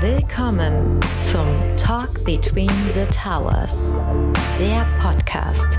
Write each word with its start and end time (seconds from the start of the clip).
Willkommen 0.00 0.98
zum 1.20 1.46
Talk 1.76 2.24
Between 2.24 2.70
the 2.94 3.04
Towers, 3.14 3.84
der 4.58 4.86
Podcast. 4.98 5.78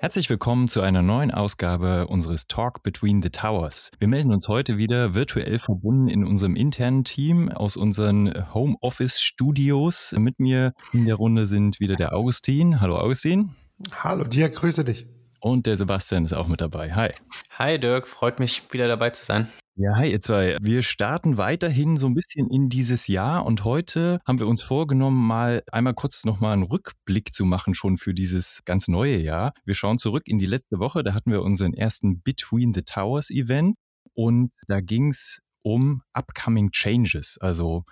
Herzlich 0.00 0.28
willkommen 0.28 0.66
zu 0.66 0.80
einer 0.80 1.02
neuen 1.02 1.30
Ausgabe 1.30 2.08
unseres 2.08 2.48
Talk 2.48 2.82
Between 2.82 3.22
the 3.22 3.30
Towers. 3.30 3.92
Wir 4.00 4.08
melden 4.08 4.32
uns 4.32 4.48
heute 4.48 4.76
wieder 4.76 5.14
virtuell 5.14 5.60
verbunden 5.60 6.08
in 6.08 6.24
unserem 6.24 6.56
internen 6.56 7.04
Team 7.04 7.48
aus 7.48 7.76
unseren 7.76 8.52
Homeoffice 8.52 9.20
Studios. 9.20 10.16
Mit 10.18 10.40
mir 10.40 10.72
in 10.92 11.06
der 11.06 11.14
Runde 11.14 11.46
sind 11.46 11.78
wieder 11.78 11.94
der 11.94 12.12
Augustin. 12.12 12.80
Hallo 12.80 12.96
Augustin. 12.98 13.54
Hallo 13.92 14.24
Dirk, 14.24 14.56
grüße 14.56 14.84
dich. 14.84 15.06
Und 15.42 15.66
der 15.66 15.76
Sebastian 15.76 16.24
ist 16.24 16.34
auch 16.34 16.46
mit 16.46 16.60
dabei. 16.60 16.94
Hi. 16.94 17.10
Hi 17.58 17.76
Dirk, 17.76 18.06
freut 18.06 18.38
mich 18.38 18.62
wieder 18.70 18.86
dabei 18.86 19.10
zu 19.10 19.24
sein. 19.24 19.48
Ja, 19.74 19.96
hi 19.96 20.12
ihr 20.12 20.20
zwei. 20.20 20.56
Wir 20.62 20.84
starten 20.84 21.36
weiterhin 21.36 21.96
so 21.96 22.06
ein 22.06 22.14
bisschen 22.14 22.48
in 22.48 22.68
dieses 22.68 23.08
Jahr 23.08 23.44
und 23.44 23.64
heute 23.64 24.20
haben 24.24 24.38
wir 24.38 24.46
uns 24.46 24.62
vorgenommen, 24.62 25.26
mal 25.26 25.64
einmal 25.72 25.94
kurz 25.94 26.24
nochmal 26.24 26.52
einen 26.52 26.62
Rückblick 26.62 27.34
zu 27.34 27.44
machen 27.44 27.74
schon 27.74 27.96
für 27.96 28.14
dieses 28.14 28.62
ganz 28.66 28.86
neue 28.86 29.16
Jahr. 29.16 29.52
Wir 29.64 29.74
schauen 29.74 29.98
zurück 29.98 30.22
in 30.26 30.38
die 30.38 30.46
letzte 30.46 30.78
Woche, 30.78 31.02
da 31.02 31.12
hatten 31.12 31.32
wir 31.32 31.42
unseren 31.42 31.74
ersten 31.74 32.22
Between 32.22 32.72
the 32.72 32.82
Towers 32.82 33.28
Event 33.30 33.74
und 34.14 34.52
da 34.68 34.80
ging 34.80 35.08
es 35.08 35.40
um 35.62 36.02
Upcoming 36.12 36.70
Changes, 36.70 37.36
also 37.40 37.84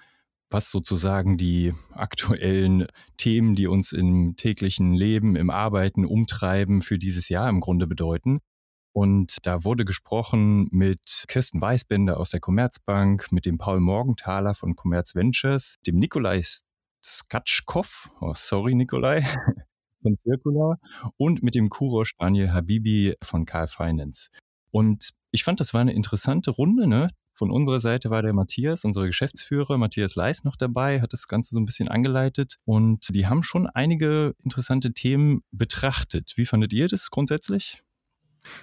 was 0.51 0.71
sozusagen 0.71 1.37
die 1.37 1.73
aktuellen 1.93 2.87
Themen, 3.17 3.55
die 3.55 3.67
uns 3.67 3.93
im 3.93 4.35
täglichen 4.37 4.95
Leben, 4.95 5.37
im 5.37 5.51
Arbeiten 5.51 6.05
umtreiben, 6.05 6.83
für 6.83 6.99
dieses 6.99 7.29
Jahr 7.29 7.49
im 7.49 7.61
Grunde 7.61 7.87
bedeuten. 7.87 8.41
Und 8.93 9.39
da 9.45 9.63
wurde 9.63 9.85
gesprochen 9.85 10.69
mit 10.73 11.25
Kirsten 11.29 11.61
Weißbender 11.61 12.19
aus 12.19 12.31
der 12.31 12.41
Commerzbank, 12.41 13.31
mit 13.31 13.47
dem 13.47 13.57
Paul 13.57 13.81
Morgenthaler 13.81 14.55
von 14.55 14.75
Commerz 14.75 15.15
Ventures, 15.15 15.77
dem 15.87 15.97
Nikolai 15.97 16.43
Skatschkow, 17.03 18.11
oh 18.21 18.35
sorry 18.35 18.75
Nikolai, 18.75 19.23
von 20.03 20.17
Circular 20.17 20.79
und 21.17 21.43
mit 21.43 21.55
dem 21.55 21.69
Kurosh 21.69 22.17
Daniel 22.19 22.53
Habibi 22.53 23.15
von 23.23 23.45
Carl 23.45 23.69
Finance. 23.69 24.31
Und 24.73 25.11
ich 25.31 25.45
fand, 25.45 25.61
das 25.61 25.73
war 25.73 25.81
eine 25.81 25.93
interessante 25.93 26.51
Runde. 26.51 26.89
Ne? 26.89 27.09
Von 27.41 27.51
unserer 27.51 27.81
Seite 27.81 28.11
war 28.11 28.21
der 28.21 28.35
Matthias, 28.35 28.85
unser 28.85 29.07
Geschäftsführer, 29.07 29.79
Matthias 29.79 30.15
Leis 30.15 30.45
noch 30.45 30.57
dabei, 30.57 31.01
hat 31.01 31.15
das 31.15 31.27
Ganze 31.27 31.55
so 31.55 31.59
ein 31.59 31.65
bisschen 31.65 31.89
angeleitet 31.89 32.59
und 32.67 33.09
die 33.15 33.29
haben 33.29 33.43
schon 33.43 33.67
einige 33.67 34.35
interessante 34.45 34.93
Themen 34.93 35.43
betrachtet. 35.51 36.35
Wie 36.37 36.45
fandet 36.45 36.75
ihr 36.75 36.87
das 36.87 37.09
grundsätzlich? 37.09 37.83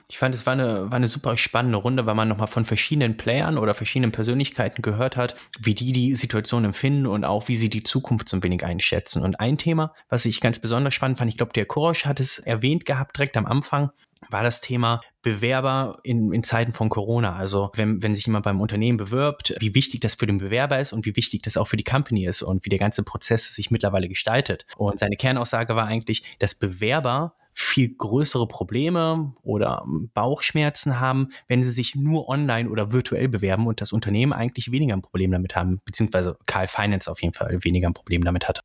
Ich 0.07 0.17
fand, 0.17 0.35
es 0.35 0.45
war 0.45 0.53
eine, 0.53 0.89
war 0.89 0.93
eine 0.93 1.07
super 1.07 1.37
spannende 1.37 1.77
Runde, 1.77 2.05
weil 2.05 2.15
man 2.15 2.27
nochmal 2.27 2.47
von 2.47 2.65
verschiedenen 2.65 3.17
Playern 3.17 3.57
oder 3.57 3.75
verschiedenen 3.75 4.11
Persönlichkeiten 4.11 4.81
gehört 4.81 5.17
hat, 5.17 5.35
wie 5.59 5.75
die 5.75 5.91
die 5.91 6.15
Situation 6.15 6.65
empfinden 6.65 7.07
und 7.07 7.25
auch 7.25 7.47
wie 7.47 7.55
sie 7.55 7.69
die 7.69 7.83
Zukunft 7.83 8.29
so 8.29 8.37
ein 8.37 8.43
wenig 8.43 8.63
einschätzen. 8.63 9.23
Und 9.23 9.39
ein 9.39 9.57
Thema, 9.57 9.93
was 10.09 10.25
ich 10.25 10.41
ganz 10.41 10.59
besonders 10.59 10.93
spannend 10.93 11.17
fand, 11.17 11.29
ich 11.29 11.37
glaube, 11.37 11.53
der 11.53 11.65
Korosch 11.65 12.05
hat 12.05 12.19
es 12.19 12.39
erwähnt 12.39 12.85
gehabt 12.85 13.17
direkt 13.17 13.37
am 13.37 13.45
Anfang, 13.45 13.91
war 14.29 14.43
das 14.43 14.61
Thema 14.61 15.01
Bewerber 15.21 15.99
in, 16.03 16.31
in 16.31 16.43
Zeiten 16.43 16.73
von 16.73 16.89
Corona. 16.89 17.35
Also 17.35 17.71
wenn, 17.75 18.01
wenn 18.01 18.15
sich 18.15 18.25
jemand 18.25 18.45
beim 18.45 18.61
Unternehmen 18.61 18.97
bewirbt, 18.97 19.55
wie 19.59 19.75
wichtig 19.75 20.01
das 20.01 20.15
für 20.15 20.27
den 20.27 20.37
Bewerber 20.37 20.79
ist 20.79 20.93
und 20.93 21.05
wie 21.05 21.15
wichtig 21.15 21.41
das 21.43 21.57
auch 21.57 21.67
für 21.67 21.77
die 21.77 21.83
Company 21.83 22.25
ist 22.25 22.41
und 22.41 22.65
wie 22.65 22.69
der 22.69 22.79
ganze 22.79 23.03
Prozess 23.03 23.55
sich 23.55 23.71
mittlerweile 23.71 24.07
gestaltet. 24.07 24.65
Und 24.77 24.99
seine 24.99 25.15
Kernaussage 25.15 25.75
war 25.75 25.85
eigentlich, 25.85 26.23
dass 26.39 26.55
Bewerber 26.55 27.35
viel 27.59 27.95
größere 27.95 28.47
Probleme 28.47 29.33
oder 29.41 29.83
Bauchschmerzen 30.13 30.99
haben, 30.99 31.29
wenn 31.47 31.63
sie 31.63 31.71
sich 31.71 31.95
nur 31.95 32.29
online 32.29 32.69
oder 32.69 32.91
virtuell 32.91 33.27
bewerben 33.27 33.65
und 33.65 33.81
das 33.81 33.91
Unternehmen 33.91 34.31
eigentlich 34.31 34.71
weniger 34.71 34.95
ein 34.95 35.01
Problem 35.01 35.31
damit 35.31 35.55
haben, 35.55 35.81
beziehungsweise 35.83 36.37
Karl 36.45 36.67
Finance 36.67 37.09
auf 37.09 37.21
jeden 37.21 37.33
Fall 37.33 37.63
weniger 37.63 37.89
ein 37.89 37.95
Problem 37.95 38.23
damit 38.23 38.47
hat. 38.47 38.61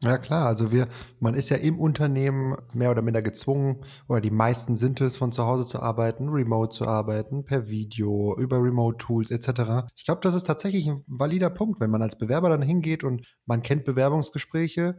Ja 0.00 0.16
klar, 0.16 0.46
also 0.46 0.70
wir, 0.72 0.88
man 1.20 1.34
ist 1.34 1.50
ja 1.50 1.56
im 1.56 1.78
Unternehmen 1.78 2.56
mehr 2.72 2.92
oder 2.92 3.02
minder 3.02 3.20
gezwungen, 3.20 3.84
oder 4.08 4.20
die 4.20 4.30
meisten 4.30 4.76
sind 4.76 5.00
es, 5.00 5.16
von 5.16 5.32
zu 5.32 5.44
Hause 5.44 5.66
zu 5.66 5.80
arbeiten, 5.80 6.28
remote 6.28 6.74
zu 6.74 6.86
arbeiten, 6.86 7.44
per 7.44 7.68
Video, 7.68 8.36
über 8.38 8.62
Remote-Tools 8.62 9.32
etc. 9.32 9.90
Ich 9.96 10.04
glaube, 10.04 10.20
das 10.22 10.34
ist 10.34 10.44
tatsächlich 10.44 10.86
ein 10.88 11.02
valider 11.08 11.50
Punkt, 11.50 11.80
wenn 11.80 11.90
man 11.90 12.00
als 12.00 12.16
Bewerber 12.16 12.48
dann 12.48 12.62
hingeht 12.62 13.02
und 13.02 13.26
man 13.44 13.60
kennt 13.62 13.84
Bewerbungsgespräche, 13.84 14.96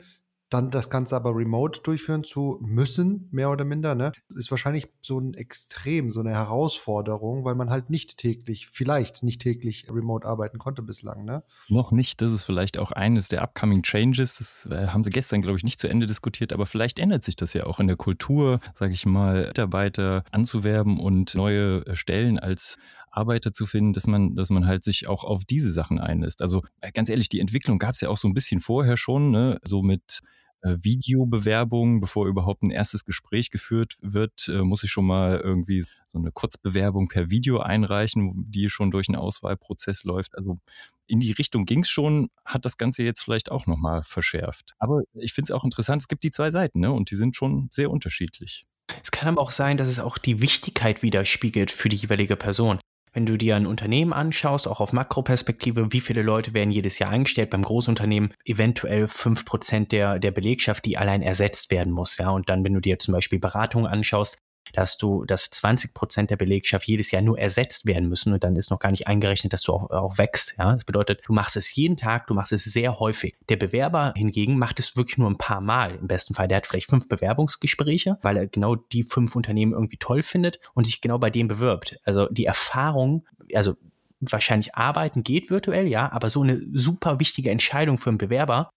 dann 0.49 0.71
das 0.71 0.89
Ganze 0.89 1.15
aber 1.15 1.35
remote 1.35 1.81
durchführen 1.81 2.23
zu 2.23 2.57
müssen, 2.61 3.27
mehr 3.31 3.51
oder 3.51 3.65
minder, 3.65 3.95
ne, 3.95 4.11
ist 4.35 4.51
wahrscheinlich 4.51 4.87
so 5.01 5.19
ein 5.19 5.33
Extrem, 5.33 6.09
so 6.09 6.19
eine 6.19 6.31
Herausforderung, 6.31 7.45
weil 7.45 7.55
man 7.55 7.69
halt 7.69 7.89
nicht 7.89 8.17
täglich, 8.17 8.69
vielleicht 8.71 9.23
nicht 9.23 9.41
täglich 9.41 9.87
remote 9.89 10.27
arbeiten 10.27 10.57
konnte 10.57 10.81
bislang, 10.81 11.25
ne? 11.25 11.43
Noch 11.67 11.91
nicht. 11.91 12.21
Das 12.21 12.31
ist 12.31 12.43
vielleicht 12.43 12.77
auch 12.77 12.91
eines 12.91 13.27
der 13.27 13.43
upcoming 13.43 13.83
Changes. 13.83 14.37
Das 14.37 14.67
äh, 14.71 14.87
haben 14.87 15.03
sie 15.03 15.11
gestern, 15.11 15.41
glaube 15.41 15.57
ich, 15.57 15.63
nicht 15.63 15.79
zu 15.79 15.87
Ende 15.87 16.07
diskutiert, 16.07 16.51
aber 16.51 16.65
vielleicht 16.65 16.99
ändert 16.99 17.23
sich 17.23 17.35
das 17.35 17.53
ja 17.53 17.65
auch 17.65 17.79
in 17.79 17.87
der 17.87 17.95
Kultur, 17.95 18.59
sage 18.73 18.93
ich 18.93 19.05
mal, 19.05 19.47
Mitarbeiter 19.47 20.23
anzuwerben 20.31 20.99
und 20.99 21.35
neue 21.35 21.85
äh, 21.85 21.95
Stellen 21.95 22.39
als 22.39 22.77
Arbeiter 23.19 23.51
zu 23.53 23.65
finden, 23.65 23.93
dass 23.93 24.07
man, 24.07 24.35
dass 24.35 24.49
man 24.49 24.65
halt 24.65 24.83
sich 24.83 25.07
auch 25.07 25.23
auf 25.23 25.43
diese 25.45 25.71
Sachen 25.71 25.99
einlässt. 25.99 26.41
Also 26.41 26.63
äh, 26.81 26.91
ganz 26.91 27.09
ehrlich, 27.09 27.29
die 27.29 27.39
Entwicklung 27.39 27.79
gab 27.79 27.93
es 27.93 28.01
ja 28.01 28.09
auch 28.09 28.17
so 28.17 28.27
ein 28.27 28.33
bisschen 28.33 28.61
vorher 28.61 28.97
schon, 28.97 29.31
ne? 29.31 29.59
so 29.63 29.81
mit 29.81 30.21
äh, 30.61 30.75
Videobewerbung, 30.81 32.01
bevor 32.01 32.27
überhaupt 32.27 32.63
ein 32.63 32.71
erstes 32.71 33.05
Gespräch 33.05 33.49
geführt 33.49 33.97
wird, 34.01 34.49
äh, 34.49 34.61
muss 34.61 34.83
ich 34.83 34.91
schon 34.91 35.05
mal 35.05 35.39
irgendwie 35.39 35.85
so 36.05 36.19
eine 36.19 36.31
Kurzbewerbung 36.31 37.07
per 37.07 37.29
Video 37.29 37.59
einreichen, 37.59 38.45
die 38.49 38.69
schon 38.69 38.91
durch 38.91 39.07
einen 39.07 39.15
Auswahlprozess 39.15 40.03
läuft. 40.03 40.35
Also 40.35 40.59
in 41.07 41.19
die 41.19 41.31
Richtung 41.31 41.65
ging 41.65 41.81
es 41.81 41.89
schon, 41.89 42.29
hat 42.45 42.65
das 42.65 42.77
Ganze 42.77 43.03
jetzt 43.03 43.21
vielleicht 43.21 43.51
auch 43.51 43.67
nochmal 43.67 44.03
verschärft. 44.03 44.75
Aber 44.79 45.03
ich 45.13 45.33
finde 45.33 45.51
es 45.51 45.51
auch 45.51 45.63
interessant, 45.63 46.01
es 46.01 46.07
gibt 46.07 46.23
die 46.23 46.31
zwei 46.31 46.51
Seiten, 46.51 46.81
ne? 46.81 46.91
Und 46.91 47.09
die 47.09 47.15
sind 47.15 47.35
schon 47.35 47.69
sehr 47.71 47.89
unterschiedlich. 47.89 48.65
Es 49.03 49.11
kann 49.11 49.29
aber 49.29 49.41
auch 49.41 49.51
sein, 49.51 49.77
dass 49.77 49.87
es 49.87 49.99
auch 49.99 50.17
die 50.17 50.41
Wichtigkeit 50.41 51.03
widerspiegelt 51.03 51.71
für 51.71 51.89
die 51.89 51.97
jeweilige 51.97 52.35
Person. 52.35 52.79
Wenn 53.13 53.25
du 53.25 53.37
dir 53.37 53.55
ein 53.55 53.65
Unternehmen 53.65 54.13
anschaust, 54.13 54.67
auch 54.67 54.79
auf 54.79 54.93
Makroperspektive, 54.93 55.91
wie 55.91 55.99
viele 55.99 56.21
Leute 56.21 56.53
werden 56.53 56.71
jedes 56.71 56.99
Jahr 56.99 57.09
eingestellt 57.09 57.49
beim 57.49 57.63
Großunternehmen, 57.63 58.33
eventuell 58.45 59.07
fünf 59.07 59.45
Prozent 59.45 59.91
der, 59.91 60.19
der 60.19 60.31
Belegschaft, 60.31 60.85
die 60.85 60.97
allein 60.97 61.21
ersetzt 61.21 61.71
werden 61.71 61.91
muss. 61.91 62.17
Ja, 62.17 62.29
und 62.29 62.49
dann, 62.49 62.63
wenn 62.63 62.73
du 62.73 62.79
dir 62.79 62.99
zum 62.99 63.13
Beispiel 63.13 63.39
Beratungen 63.39 63.87
anschaust, 63.87 64.37
dass 64.73 64.97
du, 64.97 65.25
dass 65.25 65.49
20 65.49 65.93
Prozent 65.93 66.29
der 66.29 66.37
Belegschaft 66.37 66.87
jedes 66.87 67.11
Jahr 67.11 67.21
nur 67.21 67.39
ersetzt 67.39 67.85
werden 67.85 68.09
müssen 68.09 68.33
und 68.33 68.43
dann 68.43 68.55
ist 68.55 68.69
noch 68.69 68.79
gar 68.79 68.91
nicht 68.91 69.07
eingerechnet, 69.07 69.53
dass 69.53 69.63
du 69.63 69.73
auch, 69.73 69.89
auch 69.89 70.17
wächst. 70.17 70.55
Ja, 70.57 70.73
das 70.73 70.85
bedeutet, 70.85 71.21
du 71.25 71.33
machst 71.33 71.57
es 71.57 71.73
jeden 71.75 71.97
Tag, 71.97 72.27
du 72.27 72.33
machst 72.33 72.51
es 72.51 72.63
sehr 72.63 72.99
häufig. 72.99 73.35
Der 73.49 73.57
Bewerber 73.57 74.13
hingegen 74.15 74.57
macht 74.57 74.79
es 74.79 74.95
wirklich 74.95 75.17
nur 75.17 75.29
ein 75.29 75.37
paar 75.37 75.61
Mal. 75.61 75.95
Im 75.95 76.07
besten 76.07 76.33
Fall, 76.33 76.47
der 76.47 76.57
hat 76.57 76.67
vielleicht 76.67 76.89
fünf 76.89 77.07
Bewerbungsgespräche, 77.07 78.17
weil 78.21 78.37
er 78.37 78.47
genau 78.47 78.75
die 78.75 79.03
fünf 79.03 79.35
Unternehmen 79.35 79.73
irgendwie 79.73 79.97
toll 79.97 80.23
findet 80.23 80.59
und 80.73 80.85
sich 80.85 81.01
genau 81.01 81.19
bei 81.19 81.29
dem 81.29 81.47
bewirbt. 81.47 81.99
Also 82.03 82.27
die 82.29 82.45
Erfahrung, 82.45 83.25
also 83.53 83.75
wahrscheinlich 84.19 84.75
arbeiten 84.75 85.23
geht 85.23 85.49
virtuell, 85.49 85.87
ja, 85.87 86.11
aber 86.11 86.29
so 86.29 86.43
eine 86.43 86.61
super 86.73 87.19
wichtige 87.19 87.51
Entscheidung 87.51 87.97
für 87.97 88.09
einen 88.09 88.17
Bewerber, 88.17 88.69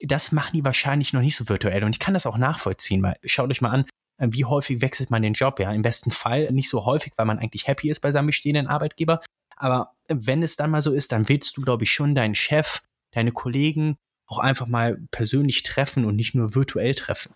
das 0.00 0.32
machen 0.32 0.52
die 0.54 0.64
wahrscheinlich 0.64 1.12
noch 1.12 1.20
nicht 1.20 1.36
so 1.36 1.48
virtuell. 1.48 1.84
Und 1.84 1.90
ich 1.90 1.98
kann 1.98 2.14
das 2.14 2.26
auch 2.26 2.36
nachvollziehen, 2.36 3.02
weil 3.02 3.16
schaut 3.24 3.50
euch 3.50 3.60
mal 3.60 3.70
an, 3.70 3.86
wie 4.32 4.44
häufig 4.44 4.80
wechselt 4.80 5.10
man 5.10 5.22
den 5.22 5.34
Job, 5.34 5.60
ja. 5.60 5.72
Im 5.72 5.82
besten 5.82 6.10
Fall 6.10 6.50
nicht 6.52 6.68
so 6.68 6.86
häufig, 6.86 7.12
weil 7.16 7.26
man 7.26 7.38
eigentlich 7.38 7.66
happy 7.66 7.90
ist 7.90 8.00
bei 8.00 8.12
seinem 8.12 8.26
bestehenden 8.26 8.66
Arbeitgeber. 8.66 9.20
Aber 9.56 9.92
wenn 10.08 10.42
es 10.42 10.56
dann 10.56 10.70
mal 10.70 10.82
so 10.82 10.92
ist, 10.92 11.12
dann 11.12 11.28
willst 11.28 11.56
du, 11.56 11.62
glaube 11.62 11.84
ich, 11.84 11.92
schon 11.92 12.14
deinen 12.14 12.34
Chef, 12.34 12.82
deine 13.12 13.32
Kollegen 13.32 13.96
auch 14.26 14.38
einfach 14.38 14.66
mal 14.66 14.98
persönlich 15.10 15.62
treffen 15.62 16.04
und 16.04 16.16
nicht 16.16 16.34
nur 16.34 16.54
virtuell 16.54 16.94
treffen. 16.94 17.34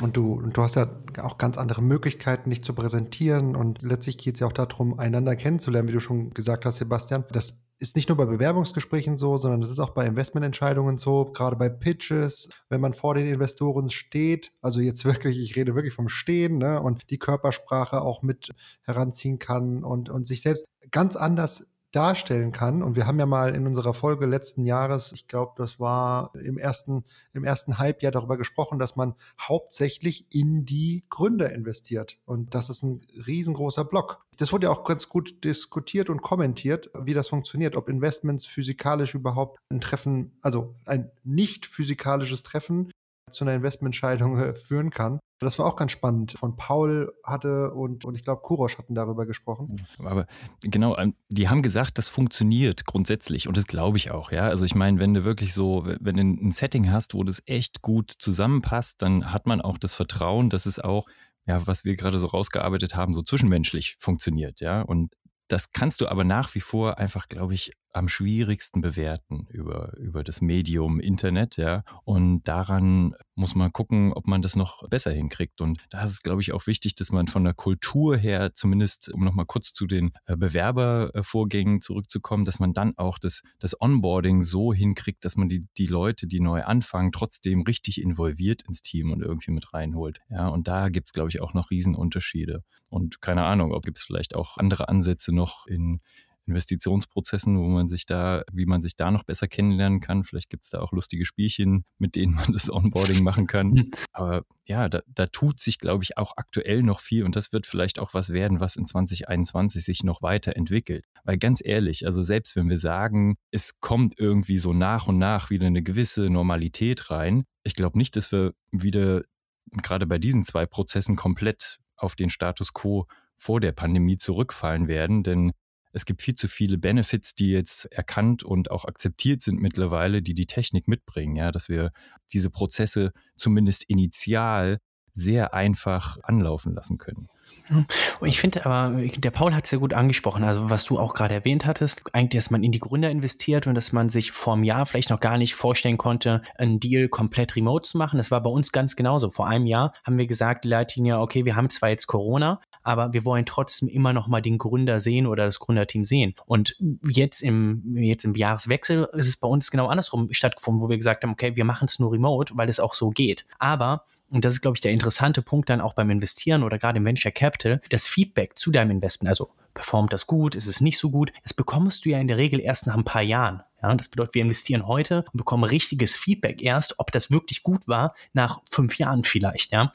Und 0.00 0.16
du, 0.16 0.34
und 0.34 0.56
du 0.56 0.62
hast 0.62 0.76
ja 0.76 0.88
auch 1.20 1.36
ganz 1.36 1.58
andere 1.58 1.82
Möglichkeiten, 1.82 2.50
dich 2.50 2.64
zu 2.64 2.74
präsentieren. 2.74 3.54
Und 3.54 3.82
letztlich 3.82 4.16
geht 4.16 4.34
es 4.34 4.40
ja 4.40 4.46
auch 4.46 4.52
darum, 4.52 4.98
einander 4.98 5.36
kennenzulernen, 5.36 5.88
wie 5.88 5.92
du 5.92 6.00
schon 6.00 6.30
gesagt 6.30 6.64
hast, 6.64 6.78
Sebastian. 6.78 7.24
Das 7.30 7.62
ist 7.82 7.96
nicht 7.96 8.08
nur 8.08 8.16
bei 8.16 8.26
Bewerbungsgesprächen 8.26 9.16
so, 9.16 9.36
sondern 9.36 9.60
es 9.60 9.68
ist 9.68 9.80
auch 9.80 9.90
bei 9.90 10.06
Investmententscheidungen 10.06 10.98
so, 10.98 11.24
gerade 11.24 11.56
bei 11.56 11.68
Pitches, 11.68 12.48
wenn 12.68 12.80
man 12.80 12.94
vor 12.94 13.14
den 13.14 13.26
Investoren 13.26 13.90
steht, 13.90 14.52
also 14.62 14.80
jetzt 14.80 15.04
wirklich, 15.04 15.38
ich 15.40 15.56
rede 15.56 15.74
wirklich 15.74 15.92
vom 15.92 16.08
Stehen 16.08 16.58
ne, 16.58 16.80
und 16.80 17.10
die 17.10 17.18
Körpersprache 17.18 18.00
auch 18.00 18.22
mit 18.22 18.54
heranziehen 18.82 19.40
kann 19.40 19.82
und, 19.82 20.08
und 20.08 20.26
sich 20.26 20.42
selbst 20.42 20.66
ganz 20.92 21.16
anders 21.16 21.71
darstellen 21.92 22.52
kann. 22.52 22.82
Und 22.82 22.96
wir 22.96 23.06
haben 23.06 23.18
ja 23.18 23.26
mal 23.26 23.54
in 23.54 23.66
unserer 23.66 23.94
Folge 23.94 24.26
letzten 24.26 24.64
Jahres, 24.64 25.12
ich 25.12 25.28
glaube, 25.28 25.52
das 25.56 25.78
war 25.78 26.34
im 26.34 26.58
ersten, 26.58 27.04
im 27.32 27.44
ersten 27.44 27.78
Halbjahr 27.78 28.10
darüber 28.10 28.36
gesprochen, 28.36 28.78
dass 28.78 28.96
man 28.96 29.14
hauptsächlich 29.38 30.26
in 30.30 30.64
die 30.64 31.04
Gründer 31.10 31.52
investiert. 31.52 32.18
Und 32.24 32.54
das 32.54 32.70
ist 32.70 32.82
ein 32.82 33.02
riesengroßer 33.26 33.84
Block. 33.84 34.24
Das 34.38 34.52
wurde 34.52 34.66
ja 34.66 34.72
auch 34.72 34.84
ganz 34.84 35.08
gut 35.08 35.44
diskutiert 35.44 36.08
und 36.08 36.22
kommentiert, 36.22 36.90
wie 36.98 37.14
das 37.14 37.28
funktioniert, 37.28 37.76
ob 37.76 37.88
Investments 37.88 38.46
physikalisch 38.46 39.14
überhaupt 39.14 39.60
ein 39.70 39.80
Treffen, 39.80 40.32
also 40.40 40.74
ein 40.86 41.10
nicht 41.22 41.66
physikalisches 41.66 42.42
Treffen 42.42 42.90
zu 43.32 43.44
einer 43.44 43.54
Investmententscheidung 43.54 44.38
äh, 44.38 44.54
führen 44.54 44.90
kann. 44.90 45.18
Das 45.40 45.58
war 45.58 45.66
auch 45.66 45.76
ganz 45.76 45.90
spannend. 45.92 46.32
Von 46.38 46.56
Paul 46.56 47.12
hatte 47.24 47.72
und, 47.72 48.04
und 48.04 48.14
ich 48.14 48.22
glaube, 48.22 48.42
Kurosch 48.42 48.78
hatten 48.78 48.94
darüber 48.94 49.26
gesprochen. 49.26 49.86
Aber 49.98 50.26
genau, 50.62 50.96
ähm, 50.96 51.14
die 51.28 51.48
haben 51.48 51.62
gesagt, 51.62 51.98
das 51.98 52.08
funktioniert 52.08 52.84
grundsätzlich 52.84 53.48
und 53.48 53.56
das 53.56 53.66
glaube 53.66 53.96
ich 53.96 54.10
auch, 54.12 54.30
ja. 54.30 54.46
Also 54.46 54.64
ich 54.64 54.74
meine, 54.74 55.00
wenn 55.00 55.14
du 55.14 55.24
wirklich 55.24 55.52
so, 55.52 55.84
wenn 55.84 56.16
du 56.16 56.22
ein 56.22 56.52
Setting 56.52 56.90
hast, 56.90 57.14
wo 57.14 57.24
das 57.24 57.42
echt 57.46 57.82
gut 57.82 58.12
zusammenpasst, 58.16 59.02
dann 59.02 59.32
hat 59.32 59.46
man 59.46 59.60
auch 59.60 59.78
das 59.78 59.94
Vertrauen, 59.94 60.48
dass 60.48 60.66
es 60.66 60.78
auch 60.78 61.06
ja, 61.46 61.66
was 61.66 61.84
wir 61.84 61.96
gerade 61.96 62.18
so 62.18 62.28
rausgearbeitet 62.28 62.94
haben, 62.94 63.14
so 63.14 63.22
zwischenmenschlich 63.22 63.96
funktioniert, 63.98 64.60
ja. 64.60 64.82
Und 64.82 65.14
das 65.52 65.72
kannst 65.72 66.00
du 66.00 66.08
aber 66.08 66.24
nach 66.24 66.54
wie 66.54 66.60
vor 66.60 66.98
einfach, 66.98 67.28
glaube 67.28 67.54
ich, 67.54 67.72
am 67.92 68.08
schwierigsten 68.08 68.80
bewerten 68.80 69.46
über, 69.50 69.94
über 69.98 70.24
das 70.24 70.40
Medium 70.40 70.98
Internet, 70.98 71.58
ja. 71.58 71.84
Und 72.04 72.44
daran 72.44 73.14
muss 73.34 73.54
man 73.54 73.70
gucken, 73.70 74.14
ob 74.14 74.26
man 74.26 74.40
das 74.40 74.56
noch 74.56 74.88
besser 74.88 75.12
hinkriegt. 75.12 75.60
Und 75.60 75.84
da 75.90 76.02
ist 76.02 76.10
es, 76.10 76.22
glaube 76.22 76.40
ich, 76.40 76.52
auch 76.52 76.66
wichtig, 76.66 76.94
dass 76.94 77.12
man 77.12 77.28
von 77.28 77.44
der 77.44 77.52
Kultur 77.52 78.16
her, 78.16 78.54
zumindest 78.54 79.12
um 79.12 79.24
nochmal 79.24 79.44
kurz 79.44 79.74
zu 79.74 79.86
den 79.86 80.12
äh, 80.24 80.36
Bewerbervorgängen 80.36 81.82
zurückzukommen, 81.82 82.46
dass 82.46 82.58
man 82.58 82.72
dann 82.72 82.96
auch 82.96 83.18
das, 83.18 83.42
das 83.58 83.78
Onboarding 83.78 84.42
so 84.42 84.72
hinkriegt, 84.72 85.22
dass 85.24 85.36
man 85.36 85.50
die, 85.50 85.66
die 85.76 85.86
Leute, 85.86 86.26
die 86.26 86.40
neu 86.40 86.62
anfangen, 86.62 87.12
trotzdem 87.12 87.60
richtig 87.62 88.00
involviert 88.00 88.62
ins 88.62 88.80
Team 88.80 89.12
und 89.12 89.20
irgendwie 89.20 89.50
mit 89.50 89.74
reinholt. 89.74 90.20
Ja, 90.30 90.48
und 90.48 90.66
da 90.66 90.88
gibt 90.88 91.08
es, 91.08 91.12
glaube 91.12 91.28
ich, 91.28 91.42
auch 91.42 91.52
noch 91.52 91.70
Riesenunterschiede. 91.70 92.64
Und 92.88 93.20
keine 93.20 93.44
Ahnung, 93.44 93.72
ob 93.72 93.82
gibt 93.82 93.98
es 93.98 94.04
vielleicht 94.04 94.34
auch 94.34 94.56
andere 94.56 94.88
Ansätze 94.88 95.34
noch 95.42 95.66
in 95.66 96.00
Investitionsprozessen, 96.46 97.58
wo 97.58 97.68
man 97.68 97.88
sich 97.88 98.06
da, 98.06 98.42
wie 98.52 98.66
man 98.66 98.82
sich 98.82 98.96
da 98.96 99.10
noch 99.10 99.22
besser 99.22 99.46
kennenlernen 99.46 100.00
kann. 100.00 100.24
Vielleicht 100.24 100.50
gibt 100.50 100.64
es 100.64 100.70
da 100.70 100.80
auch 100.80 100.92
lustige 100.92 101.24
Spielchen, 101.24 101.84
mit 101.98 102.16
denen 102.16 102.34
man 102.34 102.46
das 102.52 102.70
Onboarding 102.70 103.22
machen 103.22 103.46
kann. 103.46 103.76
Hm. 103.76 103.90
Aber 104.12 104.44
ja, 104.66 104.88
da, 104.88 105.02
da 105.06 105.26
tut 105.26 105.60
sich, 105.60 105.78
glaube 105.78 106.04
ich, 106.04 106.18
auch 106.18 106.36
aktuell 106.36 106.82
noch 106.82 107.00
viel 107.00 107.24
und 107.24 107.36
das 107.36 107.52
wird 107.52 107.66
vielleicht 107.66 107.98
auch 107.98 108.14
was 108.14 108.30
werden, 108.30 108.60
was 108.60 108.76
in 108.76 108.86
2021 108.86 109.84
sich 109.84 110.02
noch 110.02 110.22
weiterentwickelt. 110.22 111.04
Weil 111.24 111.38
ganz 111.38 111.62
ehrlich, 111.64 112.06
also 112.06 112.22
selbst 112.22 112.56
wenn 112.56 112.68
wir 112.68 112.78
sagen, 112.78 113.36
es 113.50 113.80
kommt 113.80 114.18
irgendwie 114.18 114.58
so 114.58 114.72
nach 114.72 115.06
und 115.06 115.18
nach 115.18 115.50
wieder 115.50 115.66
eine 115.66 115.82
gewisse 115.82 116.28
Normalität 116.28 117.10
rein, 117.10 117.44
ich 117.64 117.74
glaube 117.74 117.98
nicht, 117.98 118.16
dass 118.16 118.32
wir 118.32 118.54
wieder 118.72 119.22
gerade 119.70 120.06
bei 120.06 120.18
diesen 120.18 120.44
zwei 120.44 120.66
Prozessen 120.66 121.14
komplett 121.16 121.78
auf 121.96 122.16
den 122.16 122.30
Status 122.30 122.72
quo 122.72 123.06
vor 123.42 123.58
der 123.58 123.72
Pandemie 123.72 124.18
zurückfallen 124.18 124.86
werden, 124.86 125.24
denn 125.24 125.52
es 125.92 126.06
gibt 126.06 126.22
viel 126.22 126.36
zu 126.36 126.46
viele 126.46 126.78
Benefits, 126.78 127.34
die 127.34 127.50
jetzt 127.50 127.86
erkannt 127.86 128.44
und 128.44 128.70
auch 128.70 128.84
akzeptiert 128.84 129.42
sind 129.42 129.60
mittlerweile, 129.60 130.22
die 130.22 130.34
die 130.34 130.46
Technik 130.46 130.86
mitbringen, 130.86 131.34
ja, 131.34 131.50
dass 131.50 131.68
wir 131.68 131.90
diese 132.32 132.50
Prozesse 132.50 133.12
zumindest 133.36 133.82
initial 133.88 134.78
sehr 135.12 135.54
einfach 135.54 136.18
anlaufen 136.22 136.72
lassen 136.72 136.98
können. 136.98 137.28
Und 137.68 138.28
ich 138.28 138.38
finde 138.38 138.66
aber, 138.66 139.00
der 139.00 139.30
Paul 139.30 139.54
hat 139.54 139.64
es 139.64 139.70
ja 139.70 139.78
gut 139.78 139.94
angesprochen, 139.94 140.44
also 140.44 140.68
was 140.68 140.84
du 140.84 140.98
auch 140.98 141.14
gerade 141.14 141.34
erwähnt 141.34 141.64
hattest, 141.64 142.02
eigentlich, 142.12 142.42
dass 142.42 142.50
man 142.50 142.62
in 142.62 142.72
die 142.72 142.80
Gründer 142.80 143.10
investiert 143.10 143.66
und 143.66 143.74
dass 143.74 143.92
man 143.92 144.08
sich 144.08 144.32
vor 144.32 144.54
einem 144.54 144.64
Jahr 144.64 144.86
vielleicht 144.86 145.10
noch 145.10 145.20
gar 145.20 145.38
nicht 145.38 145.54
vorstellen 145.54 145.96
konnte, 145.98 146.42
einen 146.56 146.80
Deal 146.80 147.08
komplett 147.08 147.56
remote 147.56 147.88
zu 147.88 147.98
machen. 147.98 148.18
Das 148.18 148.30
war 148.30 148.42
bei 148.42 148.50
uns 148.50 148.72
ganz 148.72 148.96
genauso. 148.96 149.30
Vor 149.30 149.46
einem 149.46 149.66
Jahr 149.66 149.94
haben 150.04 150.18
wir 150.18 150.26
gesagt, 150.26 150.64
die 150.64 150.68
Leitlinie, 150.68 151.18
okay, 151.18 151.44
wir 151.44 151.56
haben 151.56 151.70
zwar 151.70 151.88
jetzt 151.88 152.06
Corona, 152.06 152.60
aber 152.82 153.12
wir 153.12 153.24
wollen 153.24 153.46
trotzdem 153.46 153.88
immer 153.88 154.12
noch 154.12 154.26
mal 154.26 154.42
den 154.42 154.58
Gründer 154.58 155.00
sehen 155.00 155.26
oder 155.26 155.44
das 155.44 155.60
Gründerteam 155.60 156.04
sehen. 156.04 156.34
Und 156.46 156.76
jetzt 157.08 157.42
im, 157.42 157.96
jetzt 157.96 158.24
im 158.24 158.34
Jahreswechsel 158.34 159.08
ist 159.12 159.28
es 159.28 159.36
bei 159.36 159.48
uns 159.48 159.70
genau 159.70 159.86
andersrum 159.86 160.32
stattgefunden, 160.32 160.82
wo 160.82 160.88
wir 160.88 160.96
gesagt 160.96 161.22
haben, 161.22 161.32
okay, 161.32 161.56
wir 161.56 161.64
machen 161.64 161.86
es 161.88 161.98
nur 161.98 162.12
remote, 162.12 162.52
weil 162.56 162.68
es 162.68 162.80
auch 162.80 162.94
so 162.94 163.10
geht. 163.10 163.46
Aber 163.58 164.04
und 164.32 164.44
das 164.44 164.54
ist, 164.54 164.62
glaube 164.62 164.76
ich, 164.76 164.80
der 164.80 164.92
interessante 164.92 165.42
Punkt 165.42 165.68
dann 165.68 165.80
auch 165.80 165.94
beim 165.94 166.10
Investieren 166.10 166.62
oder 166.62 166.78
gerade 166.78 166.98
im 166.98 167.04
Venture 167.04 167.30
Capital, 167.30 167.80
das 167.90 168.08
Feedback 168.08 168.58
zu 168.58 168.70
deinem 168.70 168.90
Investment, 168.90 169.28
also 169.28 169.50
performt 169.74 170.12
das 170.12 170.26
gut, 170.26 170.54
ist 170.54 170.66
es 170.66 170.80
nicht 170.80 170.98
so 170.98 171.10
gut, 171.10 171.32
das 171.42 171.54
bekommst 171.54 172.04
du 172.04 172.10
ja 172.10 172.18
in 172.18 172.28
der 172.28 172.38
Regel 172.38 172.60
erst 172.60 172.86
nach 172.86 172.96
ein 172.96 173.04
paar 173.04 173.22
Jahren. 173.22 173.62
Ja, 173.82 173.94
das 173.94 174.08
bedeutet, 174.08 174.34
wir 174.34 174.42
investieren 174.42 174.86
heute 174.86 175.24
und 175.32 175.36
bekommen 175.36 175.64
richtiges 175.64 176.16
Feedback 176.16 176.62
erst, 176.62 176.98
ob 176.98 177.10
das 177.12 177.30
wirklich 177.30 177.62
gut 177.62 177.88
war, 177.88 178.14
nach 178.32 178.60
fünf 178.70 178.98
Jahren 178.98 179.24
vielleicht, 179.24 179.72
ja. 179.72 179.92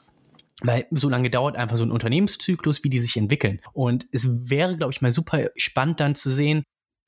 Weil 0.60 0.86
so 0.90 1.08
lange 1.08 1.30
dauert 1.30 1.56
einfach 1.56 1.76
so 1.76 1.84
ein 1.84 1.92
Unternehmenszyklus, 1.92 2.82
wie 2.82 2.90
die 2.90 2.98
sich 2.98 3.16
entwickeln. 3.16 3.60
Und 3.72 4.06
es 4.10 4.50
wäre, 4.50 4.76
glaube 4.76 4.92
ich, 4.92 5.00
mal 5.00 5.12
super 5.12 5.50
spannend 5.56 6.00
dann 6.00 6.16
zu 6.16 6.30
sehen, 6.30 6.64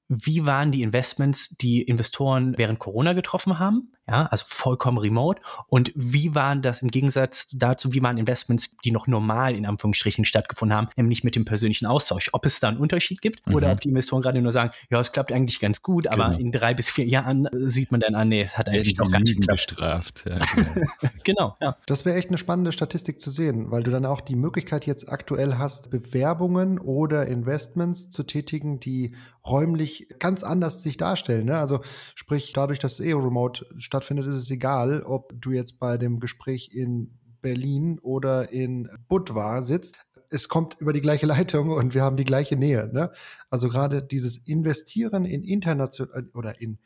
wie 0.08 0.44
waren 0.44 0.72
die 0.72 0.82
Investments, 0.82 1.50
die 1.50 1.82
Investoren 1.82 2.58
während 2.58 2.80
Corona 2.80 3.12
getroffen 3.12 3.60
haben? 3.60 3.92
Ja, 4.10 4.26
also 4.26 4.44
vollkommen 4.46 4.98
remote. 4.98 5.40
Und 5.68 5.92
wie 5.94 6.34
waren 6.34 6.62
das 6.62 6.82
im 6.82 6.90
Gegensatz 6.90 7.48
dazu, 7.52 7.92
wie 7.92 8.02
waren 8.02 8.18
Investments, 8.18 8.76
die 8.84 8.90
noch 8.90 9.06
normal 9.06 9.54
in 9.54 9.66
Anführungsstrichen 9.66 10.24
stattgefunden 10.24 10.76
haben, 10.76 10.88
nämlich 10.96 11.22
mit 11.22 11.36
dem 11.36 11.44
persönlichen 11.44 11.86
Austausch? 11.86 12.30
Ob 12.32 12.44
es 12.44 12.58
da 12.58 12.68
einen 12.68 12.78
Unterschied 12.78 13.22
gibt 13.22 13.46
mhm. 13.46 13.54
oder 13.54 13.70
ob 13.70 13.80
die 13.80 13.88
Investoren 13.88 14.22
gerade 14.22 14.42
nur 14.42 14.52
sagen, 14.52 14.72
ja, 14.90 15.00
es 15.00 15.12
klappt 15.12 15.32
eigentlich 15.32 15.60
ganz 15.60 15.82
gut, 15.82 16.08
aber 16.08 16.30
genau. 16.30 16.38
in 16.38 16.50
drei 16.50 16.74
bis 16.74 16.90
vier 16.90 17.06
Jahren 17.06 17.48
sieht 17.52 17.92
man 17.92 18.00
dann 18.00 18.16
an, 18.16 18.28
nee, 18.28 18.42
es 18.42 18.58
hat 18.58 18.68
eigentlich 18.68 18.96
ja, 18.98 19.04
noch 19.04 19.12
gar 19.12 19.20
nicht 19.20 19.36
geklappt. 19.36 19.68
bestraft. 19.68 20.24
Ja, 20.26 20.38
genau. 20.54 20.88
genau 21.24 21.54
ja. 21.60 21.76
Das 21.86 22.04
wäre 22.04 22.16
echt 22.16 22.28
eine 22.28 22.38
spannende 22.38 22.72
Statistik 22.72 23.20
zu 23.20 23.30
sehen, 23.30 23.70
weil 23.70 23.82
du 23.82 23.90
dann 23.90 24.06
auch 24.06 24.20
die 24.20 24.36
Möglichkeit 24.36 24.86
jetzt 24.86 25.10
aktuell 25.10 25.58
hast, 25.58 25.90
Bewerbungen 25.90 26.78
oder 26.78 27.26
Investments 27.26 28.10
zu 28.10 28.24
tätigen, 28.24 28.80
die 28.80 29.14
räumlich 29.46 30.08
ganz 30.18 30.42
anders 30.42 30.82
sich 30.82 30.96
darstellen. 30.96 31.46
Ne? 31.46 31.58
Also 31.58 31.80
sprich, 32.14 32.52
dadurch, 32.52 32.78
dass 32.78 32.94
es 32.94 33.00
eh 33.00 33.12
remote 33.12 33.66
stattfindet, 34.00 34.26
ist 34.26 34.36
es 34.36 34.50
egal, 34.50 35.02
ob 35.02 35.32
du 35.40 35.52
jetzt 35.52 35.78
bei 35.78 35.98
dem 35.98 36.20
Gespräch 36.20 36.70
in 36.72 37.10
Berlin 37.42 37.98
oder 38.00 38.50
in 38.50 38.88
Budva 39.08 39.62
sitzt. 39.62 39.98
Es 40.28 40.48
kommt 40.48 40.76
über 40.80 40.92
die 40.92 41.00
gleiche 41.00 41.26
Leitung 41.26 41.70
und 41.70 41.94
wir 41.94 42.02
haben 42.02 42.16
die 42.16 42.24
gleiche 42.24 42.56
Nähe. 42.56 42.90
Ne? 42.92 43.12
Also 43.50 43.68
gerade 43.68 44.02
dieses 44.02 44.36
Investieren 44.36 45.24
in 45.24 45.42
international 45.42 46.28
oder 46.34 46.60
in 46.60 46.78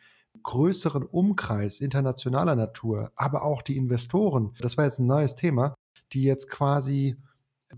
größeren 0.43 1.05
Umkreis 1.05 1.81
internationaler 1.81 2.57
Natur, 2.57 3.13
aber 3.15 3.45
auch 3.45 3.63
die 3.63 3.77
Investoren, 3.77 4.55
das 4.61 4.77
war 4.77 4.85
jetzt 4.85 4.99
ein 4.99 5.07
neues 5.07 5.37
Thema, 5.37 5.75
die 6.13 6.25
jetzt 6.25 6.51
quasi 6.51 7.17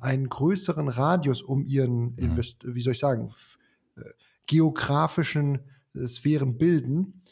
einen 0.01 0.29
größeren 0.29 0.89
Radius 0.89 1.43
um 1.43 1.65
ihren, 1.65 2.13
mhm. 2.13 2.19
Invest 2.19 2.67
wie 2.67 2.81
soll 2.81 2.93
ich 2.93 2.99
sagen, 2.99 3.31
geografischen 4.47 5.61
äh, 5.95 6.07
Sphären 6.07 6.59
bilden. 6.59 7.23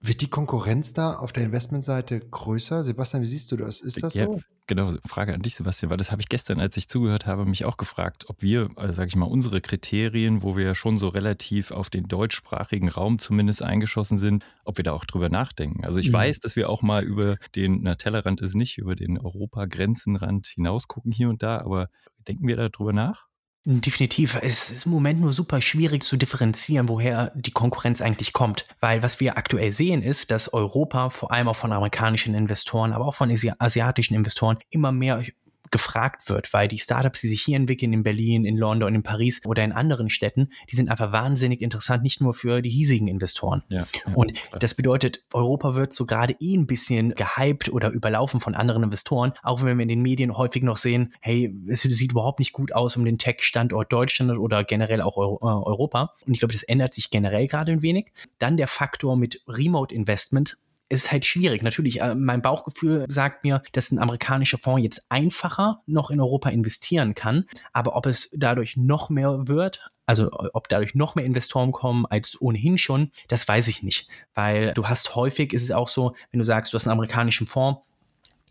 Wird 0.00 0.20
die 0.20 0.30
Konkurrenz 0.30 0.92
da 0.92 1.14
auf 1.14 1.32
der 1.32 1.42
Investmentseite 1.42 2.20
größer? 2.20 2.84
Sebastian, 2.84 3.22
wie 3.22 3.26
siehst 3.26 3.50
du 3.50 3.56
das? 3.56 3.80
Ist 3.80 4.00
das 4.00 4.14
ja, 4.14 4.26
so? 4.26 4.40
Genau, 4.68 4.94
Frage 5.04 5.34
an 5.34 5.42
dich, 5.42 5.56
Sebastian, 5.56 5.90
weil 5.90 5.96
das 5.96 6.12
habe 6.12 6.20
ich 6.20 6.28
gestern, 6.28 6.60
als 6.60 6.76
ich 6.76 6.88
zugehört 6.88 7.26
habe, 7.26 7.46
mich 7.46 7.64
auch 7.64 7.76
gefragt, 7.76 8.26
ob 8.28 8.40
wir, 8.40 8.68
also 8.76 8.92
sage 8.92 9.08
ich 9.08 9.16
mal, 9.16 9.26
unsere 9.26 9.60
Kriterien, 9.60 10.42
wo 10.42 10.56
wir 10.56 10.64
ja 10.64 10.74
schon 10.76 10.98
so 10.98 11.08
relativ 11.08 11.72
auf 11.72 11.90
den 11.90 12.06
deutschsprachigen 12.06 12.88
Raum 12.88 13.18
zumindest 13.18 13.62
eingeschossen 13.62 14.18
sind, 14.18 14.44
ob 14.64 14.76
wir 14.76 14.84
da 14.84 14.92
auch 14.92 15.04
drüber 15.04 15.30
nachdenken. 15.30 15.84
Also 15.84 15.98
ich 15.98 16.10
mhm. 16.10 16.14
weiß, 16.14 16.38
dass 16.40 16.54
wir 16.54 16.68
auch 16.68 16.82
mal 16.82 17.02
über 17.02 17.36
den, 17.56 17.80
na, 17.82 17.96
Tellerrand 17.96 18.40
ist 18.40 18.54
nicht, 18.54 18.78
über 18.78 18.94
den 18.94 19.18
Europa-Grenzenrand 19.18 20.46
hinaus 20.46 20.86
gucken 20.86 21.10
hier 21.10 21.28
und 21.28 21.42
da, 21.42 21.58
aber 21.58 21.88
denken 22.28 22.46
wir 22.46 22.56
da 22.56 22.68
drüber 22.68 22.92
nach? 22.92 23.27
Definitiv. 23.64 24.38
Es 24.40 24.70
ist 24.70 24.86
im 24.86 24.92
Moment 24.92 25.20
nur 25.20 25.32
super 25.32 25.60
schwierig 25.60 26.02
zu 26.02 26.16
differenzieren, 26.16 26.88
woher 26.88 27.32
die 27.34 27.50
Konkurrenz 27.50 28.00
eigentlich 28.00 28.32
kommt. 28.32 28.66
Weil 28.80 29.02
was 29.02 29.20
wir 29.20 29.36
aktuell 29.36 29.72
sehen 29.72 30.02
ist, 30.02 30.30
dass 30.30 30.52
Europa 30.54 31.10
vor 31.10 31.32
allem 31.32 31.48
auch 31.48 31.56
von 31.56 31.72
amerikanischen 31.72 32.34
Investoren, 32.34 32.94
aber 32.94 33.06
auch 33.06 33.14
von 33.14 33.30
asiatischen 33.30 34.14
Investoren 34.14 34.58
immer 34.70 34.90
mehr 34.90 35.22
gefragt 35.70 36.28
wird, 36.28 36.52
weil 36.52 36.68
die 36.68 36.78
Startups, 36.78 37.20
die 37.20 37.28
sich 37.28 37.42
hier 37.42 37.56
entwickeln, 37.56 37.92
in 37.92 38.02
Berlin, 38.02 38.44
in 38.44 38.56
London, 38.56 38.94
in 38.94 39.02
Paris 39.02 39.44
oder 39.44 39.64
in 39.64 39.72
anderen 39.72 40.10
Städten, 40.10 40.50
die 40.70 40.76
sind 40.76 40.90
einfach 40.90 41.12
wahnsinnig 41.12 41.60
interessant, 41.60 42.02
nicht 42.02 42.20
nur 42.20 42.34
für 42.34 42.62
die 42.62 42.70
hiesigen 42.70 43.08
Investoren. 43.08 43.62
Ja, 43.68 43.86
ja, 44.06 44.14
und 44.14 44.34
klar. 44.34 44.58
das 44.58 44.74
bedeutet, 44.74 45.24
Europa 45.32 45.74
wird 45.74 45.92
so 45.92 46.06
gerade 46.06 46.34
eh 46.40 46.56
ein 46.56 46.66
bisschen 46.66 47.14
gehypt 47.14 47.68
oder 47.68 47.90
überlaufen 47.90 48.40
von 48.40 48.54
anderen 48.54 48.82
Investoren, 48.82 49.32
auch 49.42 49.62
wenn 49.62 49.78
wir 49.78 49.82
in 49.82 49.88
den 49.88 50.02
Medien 50.02 50.36
häufig 50.36 50.62
noch 50.62 50.76
sehen, 50.76 51.12
hey, 51.20 51.54
es 51.68 51.82
sieht 51.82 52.12
überhaupt 52.12 52.38
nicht 52.38 52.52
gut 52.52 52.72
aus 52.72 52.96
um 52.96 53.04
den 53.04 53.18
Tech-Standort 53.18 53.92
Deutschland 53.92 54.38
oder 54.38 54.64
generell 54.64 55.00
auch 55.00 55.16
äh, 55.16 55.44
Europa. 55.44 56.14
Und 56.26 56.32
ich 56.32 56.40
glaube, 56.40 56.52
das 56.52 56.62
ändert 56.62 56.94
sich 56.94 57.10
generell 57.10 57.46
gerade 57.46 57.72
ein 57.72 57.82
wenig. 57.82 58.12
Dann 58.38 58.56
der 58.56 58.68
Faktor 58.68 59.16
mit 59.16 59.42
Remote 59.46 59.94
Investment 59.94 60.58
es 60.88 61.04
ist 61.04 61.12
halt 61.12 61.24
schwierig. 61.24 61.62
Natürlich, 61.62 62.00
äh, 62.00 62.14
mein 62.14 62.42
Bauchgefühl 62.42 63.04
sagt 63.08 63.44
mir, 63.44 63.62
dass 63.72 63.90
ein 63.90 63.98
amerikanischer 63.98 64.58
Fonds 64.58 64.82
jetzt 64.82 65.06
einfacher 65.10 65.82
noch 65.86 66.10
in 66.10 66.20
Europa 66.20 66.48
investieren 66.48 67.14
kann. 67.14 67.44
Aber 67.72 67.96
ob 67.96 68.06
es 68.06 68.30
dadurch 68.34 68.76
noch 68.76 69.10
mehr 69.10 69.48
wird, 69.48 69.90
also 70.06 70.30
ob 70.54 70.68
dadurch 70.68 70.94
noch 70.94 71.14
mehr 71.14 71.26
Investoren 71.26 71.72
kommen 71.72 72.06
als 72.06 72.40
ohnehin 72.40 72.78
schon, 72.78 73.10
das 73.28 73.46
weiß 73.46 73.68
ich 73.68 73.82
nicht. 73.82 74.08
Weil 74.34 74.72
du 74.72 74.88
hast 74.88 75.14
häufig, 75.14 75.52
ist 75.52 75.62
es 75.62 75.70
auch 75.70 75.88
so, 75.88 76.14
wenn 76.30 76.38
du 76.38 76.44
sagst, 76.44 76.72
du 76.72 76.76
hast 76.76 76.86
einen 76.86 76.92
amerikanischen 76.92 77.46
Fonds, 77.46 77.82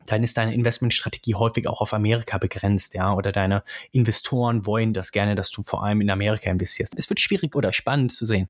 dann 0.05 0.23
ist 0.23 0.37
deine 0.37 0.53
Investmentstrategie 0.53 1.35
häufig 1.35 1.67
auch 1.67 1.81
auf 1.81 1.93
Amerika 1.93 2.37
begrenzt, 2.37 2.93
ja, 2.93 3.13
oder 3.13 3.31
deine 3.31 3.63
Investoren 3.91 4.65
wollen 4.65 4.93
das 4.93 5.11
gerne, 5.11 5.35
dass 5.35 5.51
du 5.51 5.63
vor 5.63 5.83
allem 5.83 5.99
in 5.99 6.09
Amerika 6.09 6.49
investierst. 6.49 6.93
Es 6.97 7.09
wird 7.09 7.19
schwierig 7.19 7.55
oder 7.55 7.73
spannend 7.73 8.13
zu 8.13 8.25
sehen. 8.25 8.47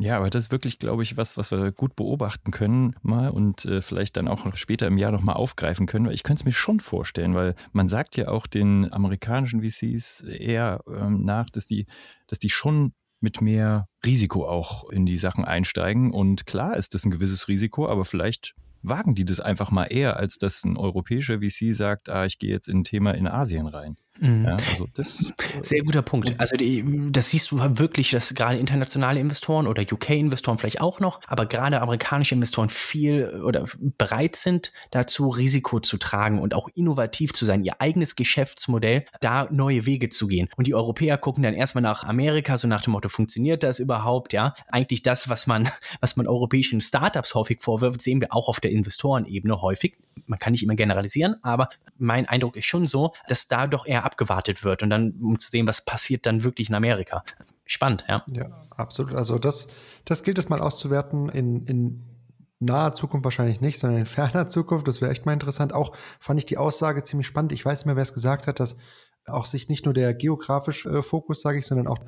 Ja, 0.00 0.16
aber 0.16 0.30
das 0.30 0.44
ist 0.44 0.52
wirklich, 0.52 0.78
glaube 0.78 1.02
ich, 1.02 1.16
was, 1.16 1.36
was 1.36 1.50
wir 1.50 1.72
gut 1.72 1.96
beobachten 1.96 2.52
können 2.52 2.94
mal 3.02 3.30
und 3.30 3.64
äh, 3.64 3.82
vielleicht 3.82 4.16
dann 4.16 4.28
auch 4.28 4.54
später 4.54 4.86
im 4.86 4.96
Jahr 4.96 5.10
nochmal 5.10 5.34
aufgreifen 5.34 5.86
können. 5.86 6.06
Weil 6.06 6.14
ich 6.14 6.22
könnte 6.22 6.42
es 6.42 6.44
mir 6.44 6.52
schon 6.52 6.78
vorstellen, 6.78 7.34
weil 7.34 7.56
man 7.72 7.88
sagt 7.88 8.16
ja 8.16 8.28
auch 8.28 8.46
den 8.46 8.92
amerikanischen 8.92 9.60
VCs 9.60 10.20
eher 10.20 10.82
ähm, 10.86 11.24
nach, 11.24 11.50
dass 11.50 11.66
die, 11.66 11.86
dass 12.28 12.38
die 12.38 12.50
schon 12.50 12.92
mit 13.20 13.40
mehr 13.40 13.88
Risiko 14.06 14.46
auch 14.46 14.88
in 14.88 15.04
die 15.04 15.18
Sachen 15.18 15.44
einsteigen. 15.44 16.12
Und 16.12 16.46
klar 16.46 16.76
ist 16.76 16.94
das 16.94 17.04
ein 17.04 17.10
gewisses 17.10 17.48
Risiko, 17.48 17.88
aber 17.88 18.04
vielleicht 18.04 18.54
wagen 18.82 19.16
die 19.16 19.24
das 19.24 19.40
einfach 19.40 19.72
mal 19.72 19.86
eher, 19.86 20.16
als 20.16 20.38
dass 20.38 20.64
ein 20.64 20.76
europäischer 20.76 21.40
VC 21.40 21.74
sagt, 21.74 22.08
ah, 22.08 22.24
ich 22.24 22.38
gehe 22.38 22.50
jetzt 22.50 22.68
in 22.68 22.78
ein 22.78 22.84
Thema 22.84 23.14
in 23.14 23.26
Asien 23.26 23.66
rein. 23.66 23.96
Mhm. 24.20 24.44
Ja, 24.44 24.56
also 24.70 24.88
das, 24.94 25.32
Sehr 25.62 25.82
guter 25.82 26.02
Punkt. 26.02 26.34
Also 26.38 26.56
die, 26.56 26.84
das 27.10 27.30
siehst 27.30 27.50
du 27.50 27.58
wirklich, 27.78 28.10
dass 28.10 28.34
gerade 28.34 28.58
internationale 28.58 29.20
Investoren 29.20 29.66
oder 29.66 29.82
UK-Investoren 29.82 30.58
vielleicht 30.58 30.80
auch 30.80 31.00
noch, 31.00 31.20
aber 31.26 31.46
gerade 31.46 31.80
amerikanische 31.80 32.34
Investoren 32.34 32.68
viel 32.68 33.42
oder 33.44 33.64
bereit 33.96 34.36
sind, 34.36 34.72
dazu 34.90 35.28
Risiko 35.28 35.80
zu 35.80 35.98
tragen 35.98 36.40
und 36.40 36.54
auch 36.54 36.68
innovativ 36.74 37.32
zu 37.32 37.44
sein, 37.44 37.62
ihr 37.64 37.80
eigenes 37.80 38.16
Geschäftsmodell, 38.16 39.04
da 39.20 39.48
neue 39.50 39.86
Wege 39.86 40.08
zu 40.08 40.26
gehen. 40.26 40.48
Und 40.56 40.66
die 40.66 40.74
Europäer 40.74 41.18
gucken 41.18 41.42
dann 41.42 41.54
erstmal 41.54 41.82
nach 41.82 42.04
Amerika, 42.04 42.58
so 42.58 42.68
nach 42.68 42.82
dem 42.82 42.92
Motto, 42.92 43.08
funktioniert 43.08 43.62
das 43.62 43.78
überhaupt? 43.78 44.32
Ja, 44.32 44.54
eigentlich 44.68 45.02
das, 45.02 45.28
was 45.28 45.46
man, 45.46 45.68
was 46.00 46.16
man 46.16 46.26
europäischen 46.26 46.80
Startups 46.80 47.34
häufig 47.34 47.62
vorwirft, 47.62 48.02
sehen 48.02 48.20
wir 48.20 48.34
auch 48.34 48.48
auf 48.48 48.60
der 48.60 48.70
Investorenebene 48.72 49.60
häufig. 49.62 49.96
Man 50.26 50.38
kann 50.38 50.52
nicht 50.52 50.64
immer 50.64 50.74
generalisieren, 50.74 51.36
aber 51.42 51.68
mein 51.96 52.26
Eindruck 52.26 52.56
ist 52.56 52.66
schon 52.66 52.86
so, 52.88 53.12
dass 53.28 53.46
da 53.46 53.66
doch 53.66 53.86
eher 53.86 54.04
abgewartet 54.08 54.64
wird 54.64 54.82
und 54.82 54.90
dann, 54.90 55.12
um 55.20 55.38
zu 55.38 55.50
sehen, 55.50 55.66
was 55.66 55.84
passiert 55.84 56.26
dann 56.26 56.42
wirklich 56.42 56.68
in 56.68 56.74
Amerika. 56.74 57.22
Spannend, 57.64 58.04
ja. 58.08 58.24
Ja, 58.32 58.66
absolut. 58.70 59.14
Also 59.14 59.38
das, 59.38 59.68
das 60.04 60.22
gilt 60.22 60.38
es 60.38 60.48
mal 60.48 60.60
auszuwerten 60.60 61.28
in, 61.28 61.66
in 61.66 62.04
naher 62.60 62.94
Zukunft 62.94 63.24
wahrscheinlich 63.24 63.60
nicht, 63.60 63.78
sondern 63.78 64.00
in 64.00 64.06
ferner 64.06 64.48
Zukunft. 64.48 64.88
Das 64.88 65.00
wäre 65.00 65.10
echt 65.10 65.26
mal 65.26 65.32
interessant. 65.32 65.72
Auch 65.72 65.94
fand 66.18 66.40
ich 66.40 66.46
die 66.46 66.58
Aussage 66.58 67.02
ziemlich 67.04 67.26
spannend. 67.26 67.52
Ich 67.52 67.64
weiß 67.64 67.80
nicht 67.80 67.86
mehr, 67.86 67.96
wer 67.96 68.02
es 68.02 68.14
gesagt 68.14 68.46
hat, 68.46 68.58
dass 68.58 68.76
auch 69.26 69.44
sich 69.44 69.68
nicht 69.68 69.84
nur 69.84 69.94
der 69.94 70.14
geografische 70.14 70.88
äh, 70.88 71.02
Fokus, 71.02 71.42
sage 71.42 71.58
ich, 71.58 71.66
sondern 71.66 71.86
auch 71.86 71.98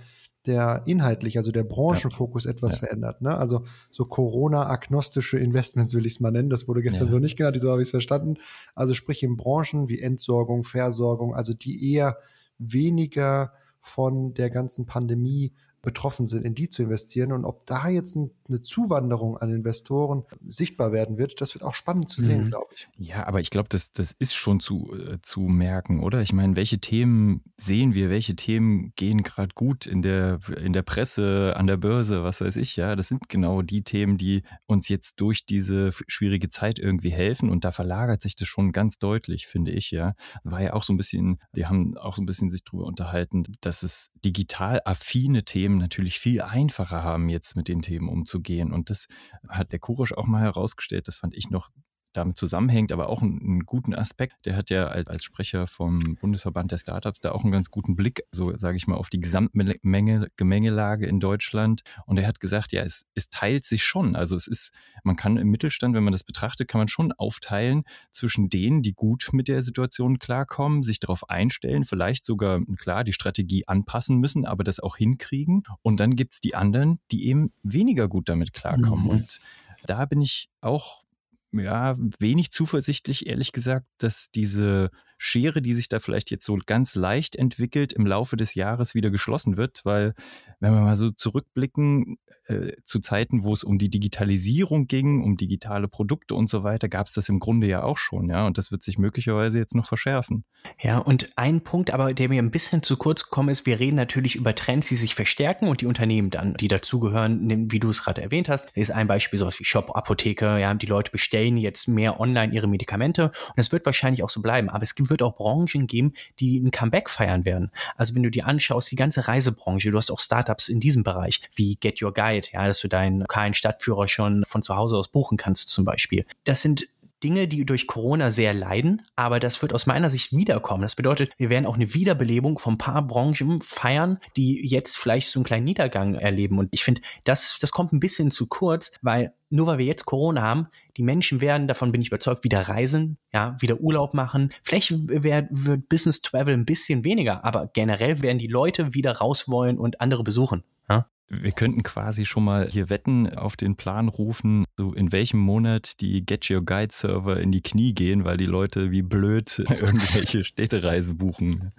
der 0.46 0.82
inhaltlich, 0.86 1.36
also 1.36 1.52
der 1.52 1.64
Branchenfokus 1.64 2.44
ja. 2.44 2.50
etwas 2.50 2.72
ja. 2.72 2.78
verändert. 2.78 3.20
Ne? 3.20 3.36
Also 3.36 3.64
so 3.90 4.04
Corona-agnostische 4.04 5.38
Investments 5.38 5.94
will 5.94 6.06
ich 6.06 6.14
es 6.14 6.20
mal 6.20 6.30
nennen. 6.30 6.50
Das 6.50 6.66
wurde 6.66 6.82
gestern 6.82 7.06
ja. 7.06 7.10
so 7.10 7.18
nicht 7.18 7.36
genannt, 7.36 7.60
so 7.60 7.70
habe 7.70 7.82
ich 7.82 7.86
es 7.86 7.90
verstanden. 7.90 8.34
Also 8.74 8.94
sprich 8.94 9.22
in 9.22 9.36
Branchen 9.36 9.88
wie 9.88 10.00
Entsorgung, 10.00 10.64
Versorgung, 10.64 11.34
also 11.34 11.52
die 11.52 11.92
eher 11.92 12.18
weniger 12.58 13.52
von 13.80 14.34
der 14.34 14.50
ganzen 14.50 14.86
Pandemie 14.86 15.52
betroffen 15.82 16.26
sind, 16.26 16.44
in 16.44 16.54
die 16.54 16.68
zu 16.68 16.82
investieren. 16.82 17.32
Und 17.32 17.44
ob 17.44 17.66
da 17.66 17.88
jetzt 17.88 18.16
eine 18.50 18.62
Zuwanderung 18.62 19.38
an 19.38 19.50
Investoren 19.50 20.24
sichtbar 20.46 20.92
werden 20.92 21.16
wird, 21.18 21.40
das 21.40 21.54
wird 21.54 21.64
auch 21.64 21.74
spannend 21.74 22.08
zu 22.08 22.22
sehen, 22.22 22.44
mhm. 22.44 22.48
glaube 22.48 22.74
ich. 22.74 22.88
Ja, 22.98 23.26
aber 23.26 23.40
ich 23.40 23.50
glaube, 23.50 23.68
das, 23.68 23.92
das 23.92 24.12
ist 24.12 24.34
schon 24.34 24.60
zu, 24.60 24.92
äh, 24.94 25.18
zu 25.22 25.40
merken, 25.42 26.00
oder? 26.00 26.20
Ich 26.20 26.32
meine, 26.32 26.56
welche 26.56 26.80
Themen 26.80 27.42
sehen 27.56 27.94
wir, 27.94 28.10
welche 28.10 28.36
Themen 28.36 28.92
gehen 28.96 29.22
gerade 29.22 29.54
gut 29.54 29.86
in 29.86 30.02
der, 30.02 30.40
in 30.62 30.72
der 30.72 30.82
Presse, 30.82 31.54
an 31.56 31.66
der 31.66 31.76
Börse, 31.76 32.24
was 32.24 32.40
weiß 32.40 32.56
ich, 32.56 32.76
ja. 32.76 32.96
Das 32.96 33.08
sind 33.08 33.28
genau 33.28 33.62
die 33.62 33.82
Themen, 33.82 34.18
die 34.18 34.42
uns 34.66 34.88
jetzt 34.88 35.20
durch 35.20 35.46
diese 35.46 35.90
schwierige 36.06 36.50
Zeit 36.50 36.78
irgendwie 36.78 37.10
helfen. 37.10 37.50
Und 37.50 37.64
da 37.64 37.70
verlagert 37.70 38.22
sich 38.22 38.36
das 38.36 38.48
schon 38.48 38.72
ganz 38.72 38.98
deutlich, 38.98 39.46
finde 39.46 39.70
ich, 39.70 39.90
ja. 39.90 40.14
Es 40.44 40.50
war 40.50 40.60
ja 40.60 40.72
auch 40.74 40.82
so 40.82 40.92
ein 40.92 40.96
bisschen, 40.96 41.38
wir 41.52 41.68
haben 41.68 41.96
auch 41.96 42.16
so 42.16 42.22
ein 42.22 42.26
bisschen 42.26 42.50
sich 42.50 42.64
darüber 42.64 42.84
unterhalten, 42.84 43.44
dass 43.60 43.82
es 43.82 44.12
digital 44.24 44.80
affine 44.84 45.44
Themen 45.44 45.78
natürlich 45.78 46.18
viel 46.18 46.42
einfacher 46.42 47.02
haben, 47.02 47.28
jetzt 47.28 47.56
mit 47.56 47.68
den 47.68 47.82
Themen 47.82 48.08
umzugehen. 48.08 48.39
Und 48.72 48.90
das 48.90 49.06
hat 49.48 49.72
der 49.72 49.78
Kurosch 49.78 50.12
auch 50.12 50.26
mal 50.26 50.42
herausgestellt. 50.42 51.08
Das 51.08 51.16
fand 51.16 51.36
ich 51.36 51.50
noch 51.50 51.70
damit 52.12 52.36
zusammenhängt, 52.36 52.92
aber 52.92 53.08
auch 53.08 53.22
einen, 53.22 53.40
einen, 53.40 53.66
guten 53.66 53.94
Aspekt. 53.94 54.34
Der 54.44 54.56
hat 54.56 54.70
ja 54.70 54.88
als, 54.88 55.08
als 55.08 55.24
Sprecher 55.24 55.66
vom 55.66 56.16
Bundesverband 56.20 56.72
der 56.72 56.78
Startups 56.78 57.20
da 57.20 57.30
auch 57.30 57.42
einen 57.42 57.52
ganz 57.52 57.70
guten 57.70 57.94
Blick, 57.94 58.24
so 58.32 58.56
sage 58.56 58.76
ich 58.76 58.86
mal, 58.86 58.96
auf 58.96 59.10
die 59.10 59.20
Gesamtmenge, 59.20 60.28
Gemengelage 60.36 61.06
in 61.06 61.20
Deutschland. 61.20 61.82
Und 62.06 62.18
er 62.18 62.26
hat 62.26 62.40
gesagt, 62.40 62.72
ja, 62.72 62.82
es, 62.82 63.06
es 63.14 63.30
teilt 63.30 63.64
sich 63.64 63.84
schon. 63.84 64.16
Also 64.16 64.34
es 64.34 64.46
ist, 64.46 64.72
man 65.04 65.16
kann 65.16 65.36
im 65.36 65.48
Mittelstand, 65.50 65.94
wenn 65.94 66.04
man 66.04 66.12
das 66.12 66.24
betrachtet, 66.24 66.68
kann 66.68 66.80
man 66.80 66.88
schon 66.88 67.12
aufteilen 67.12 67.84
zwischen 68.10 68.48
denen, 68.48 68.82
die 68.82 68.92
gut 68.92 69.28
mit 69.32 69.48
der 69.48 69.62
Situation 69.62 70.18
klarkommen, 70.18 70.82
sich 70.82 70.98
darauf 70.98 71.30
einstellen, 71.30 71.84
vielleicht 71.84 72.24
sogar, 72.24 72.60
klar, 72.76 73.04
die 73.04 73.12
Strategie 73.12 73.68
anpassen 73.68 74.18
müssen, 74.18 74.46
aber 74.46 74.64
das 74.64 74.80
auch 74.80 74.96
hinkriegen. 74.96 75.62
Und 75.82 76.00
dann 76.00 76.16
gibt 76.16 76.34
es 76.34 76.40
die 76.40 76.54
anderen, 76.54 76.98
die 77.10 77.28
eben 77.28 77.52
weniger 77.62 78.08
gut 78.08 78.28
damit 78.28 78.52
klarkommen. 78.52 79.04
Mhm. 79.04 79.10
Und 79.10 79.40
da 79.84 80.04
bin 80.06 80.20
ich 80.20 80.50
auch 80.60 81.04
ja, 81.52 81.96
wenig 82.18 82.52
zuversichtlich, 82.52 83.26
ehrlich 83.26 83.52
gesagt, 83.52 83.86
dass 83.98 84.30
diese 84.30 84.90
Schere, 85.22 85.60
die 85.60 85.74
sich 85.74 85.90
da 85.90 85.98
vielleicht 85.98 86.30
jetzt 86.30 86.46
so 86.46 86.58
ganz 86.64 86.94
leicht 86.94 87.36
entwickelt, 87.36 87.92
im 87.92 88.06
Laufe 88.06 88.38
des 88.38 88.54
Jahres 88.54 88.94
wieder 88.94 89.10
geschlossen 89.10 89.58
wird, 89.58 89.82
weil 89.84 90.14
wenn 90.60 90.72
wir 90.72 90.80
mal 90.80 90.96
so 90.96 91.10
zurückblicken 91.10 92.16
äh, 92.46 92.72
zu 92.84 93.00
Zeiten, 93.00 93.44
wo 93.44 93.52
es 93.52 93.62
um 93.62 93.78
die 93.78 93.90
Digitalisierung 93.90 94.86
ging, 94.86 95.22
um 95.22 95.36
digitale 95.36 95.88
Produkte 95.88 96.34
und 96.34 96.48
so 96.48 96.64
weiter, 96.64 96.88
gab 96.88 97.06
es 97.06 97.12
das 97.12 97.28
im 97.28 97.38
Grunde 97.38 97.66
ja 97.66 97.82
auch 97.82 97.98
schon, 97.98 98.30
ja, 98.30 98.46
und 98.46 98.56
das 98.56 98.72
wird 98.72 98.82
sich 98.82 98.96
möglicherweise 98.96 99.58
jetzt 99.58 99.74
noch 99.74 99.86
verschärfen. 99.86 100.44
Ja, 100.80 100.96
und 100.96 101.30
ein 101.36 101.60
Punkt 101.60 101.92
aber, 101.92 102.14
der 102.14 102.30
mir 102.30 102.42
ein 102.42 102.50
bisschen 102.50 102.82
zu 102.82 102.96
kurz 102.96 103.24
gekommen 103.24 103.50
ist, 103.50 103.66
wir 103.66 103.78
reden 103.78 103.96
natürlich 103.96 104.36
über 104.36 104.54
Trends, 104.54 104.88
die 104.88 104.96
sich 104.96 105.14
verstärken 105.14 105.68
und 105.68 105.82
die 105.82 105.86
Unternehmen 105.86 106.30
dann, 106.30 106.54
die 106.54 106.68
dazugehören, 106.68 107.70
wie 107.70 107.78
du 107.78 107.90
es 107.90 108.02
gerade 108.02 108.22
erwähnt 108.22 108.48
hast, 108.48 108.70
ist 108.74 108.90
ein 108.90 109.06
Beispiel 109.06 109.38
sowas 109.38 109.60
wie 109.60 109.64
Shop, 109.64 109.94
Apotheke, 109.94 110.58
ja, 110.58 110.72
die 110.72 110.86
Leute 110.86 111.12
bestellen 111.12 111.39
jetzt 111.48 111.88
mehr 111.88 112.20
online 112.20 112.52
ihre 112.52 112.68
Medikamente 112.68 113.24
und 113.24 113.56
das 113.56 113.72
wird 113.72 113.86
wahrscheinlich 113.86 114.22
auch 114.22 114.30
so 114.30 114.42
bleiben, 114.42 114.68
aber 114.68 114.82
es 114.82 114.94
wird 114.96 115.22
auch 115.22 115.36
Branchen 115.36 115.86
geben, 115.86 116.12
die 116.38 116.58
ein 116.58 116.70
Comeback 116.70 117.10
feiern 117.10 117.44
werden. 117.44 117.70
Also 117.96 118.14
wenn 118.14 118.22
du 118.22 118.30
dir 118.30 118.46
anschaust, 118.46 118.90
die 118.90 118.96
ganze 118.96 119.28
Reisebranche, 119.28 119.90
du 119.90 119.98
hast 119.98 120.10
auch 120.10 120.20
Startups 120.20 120.68
in 120.68 120.80
diesem 120.80 121.02
Bereich, 121.02 121.40
wie 121.54 121.76
Get 121.76 122.02
Your 122.02 122.12
Guide, 122.12 122.48
ja, 122.52 122.66
dass 122.66 122.80
du 122.80 122.88
deinen 122.88 123.20
lokalen 123.20 123.54
Stadtführer 123.54 124.08
schon 124.08 124.44
von 124.44 124.62
zu 124.62 124.76
Hause 124.76 124.96
aus 124.96 125.08
buchen 125.08 125.36
kannst 125.36 125.68
zum 125.70 125.84
Beispiel. 125.84 126.24
Das 126.44 126.62
sind 126.62 126.88
Dinge, 127.22 127.48
die 127.48 127.64
durch 127.64 127.86
Corona 127.86 128.30
sehr 128.30 128.54
leiden, 128.54 129.02
aber 129.16 129.40
das 129.40 129.60
wird 129.62 129.72
aus 129.72 129.86
meiner 129.86 130.10
Sicht 130.10 130.32
wiederkommen. 130.32 130.82
Das 130.82 130.96
bedeutet, 130.96 131.32
wir 131.36 131.50
werden 131.50 131.66
auch 131.66 131.74
eine 131.74 131.94
Wiederbelebung 131.94 132.58
von 132.58 132.74
ein 132.74 132.78
paar 132.78 133.06
Branchen 133.06 133.60
feiern, 133.60 134.18
die 134.36 134.66
jetzt 134.66 134.96
vielleicht 134.96 135.28
so 135.28 135.38
einen 135.40 135.44
kleinen 135.44 135.64
Niedergang 135.64 136.14
erleben. 136.14 136.58
Und 136.58 136.68
ich 136.70 136.84
finde, 136.84 137.02
das, 137.24 137.58
das 137.60 137.70
kommt 137.70 137.92
ein 137.92 138.00
bisschen 138.00 138.30
zu 138.30 138.46
kurz, 138.46 138.92
weil 139.02 139.32
nur 139.50 139.66
weil 139.66 139.78
wir 139.78 139.86
jetzt 139.86 140.06
Corona 140.06 140.42
haben, 140.42 140.68
die 140.96 141.02
Menschen 141.02 141.40
werden, 141.40 141.66
davon 141.66 141.92
bin 141.92 142.00
ich 142.00 142.08
überzeugt, 142.08 142.44
wieder 142.44 142.68
reisen, 142.68 143.18
ja, 143.32 143.56
wieder 143.60 143.80
Urlaub 143.80 144.14
machen. 144.14 144.52
Vielleicht 144.62 144.92
wird, 145.08 145.48
wird 145.50 145.88
Business 145.88 146.22
Travel 146.22 146.54
ein 146.54 146.64
bisschen 146.64 147.04
weniger, 147.04 147.44
aber 147.44 147.68
generell 147.72 148.22
werden 148.22 148.38
die 148.38 148.46
Leute 148.46 148.94
wieder 148.94 149.12
raus 149.12 149.48
wollen 149.48 149.78
und 149.78 150.00
andere 150.00 150.22
besuchen. 150.22 150.62
Ja? 150.88 151.06
Wir 151.32 151.52
könnten 151.52 151.84
quasi 151.84 152.24
schon 152.24 152.44
mal 152.44 152.68
hier 152.68 152.90
Wetten 152.90 153.32
auf 153.36 153.56
den 153.56 153.76
Plan 153.76 154.08
rufen, 154.08 154.64
so 154.76 154.92
in 154.92 155.12
welchem 155.12 155.38
Monat 155.38 156.00
die 156.00 156.26
Get 156.26 156.50
Your 156.50 156.64
Guide 156.64 156.92
Server 156.92 157.38
in 157.38 157.52
die 157.52 157.62
Knie 157.62 157.94
gehen, 157.94 158.24
weil 158.24 158.36
die 158.36 158.46
Leute 158.46 158.90
wie 158.90 159.02
blöd 159.02 159.58
irgendwelche 159.68 160.42
Städtereisen 160.42 161.18
buchen. 161.18 161.72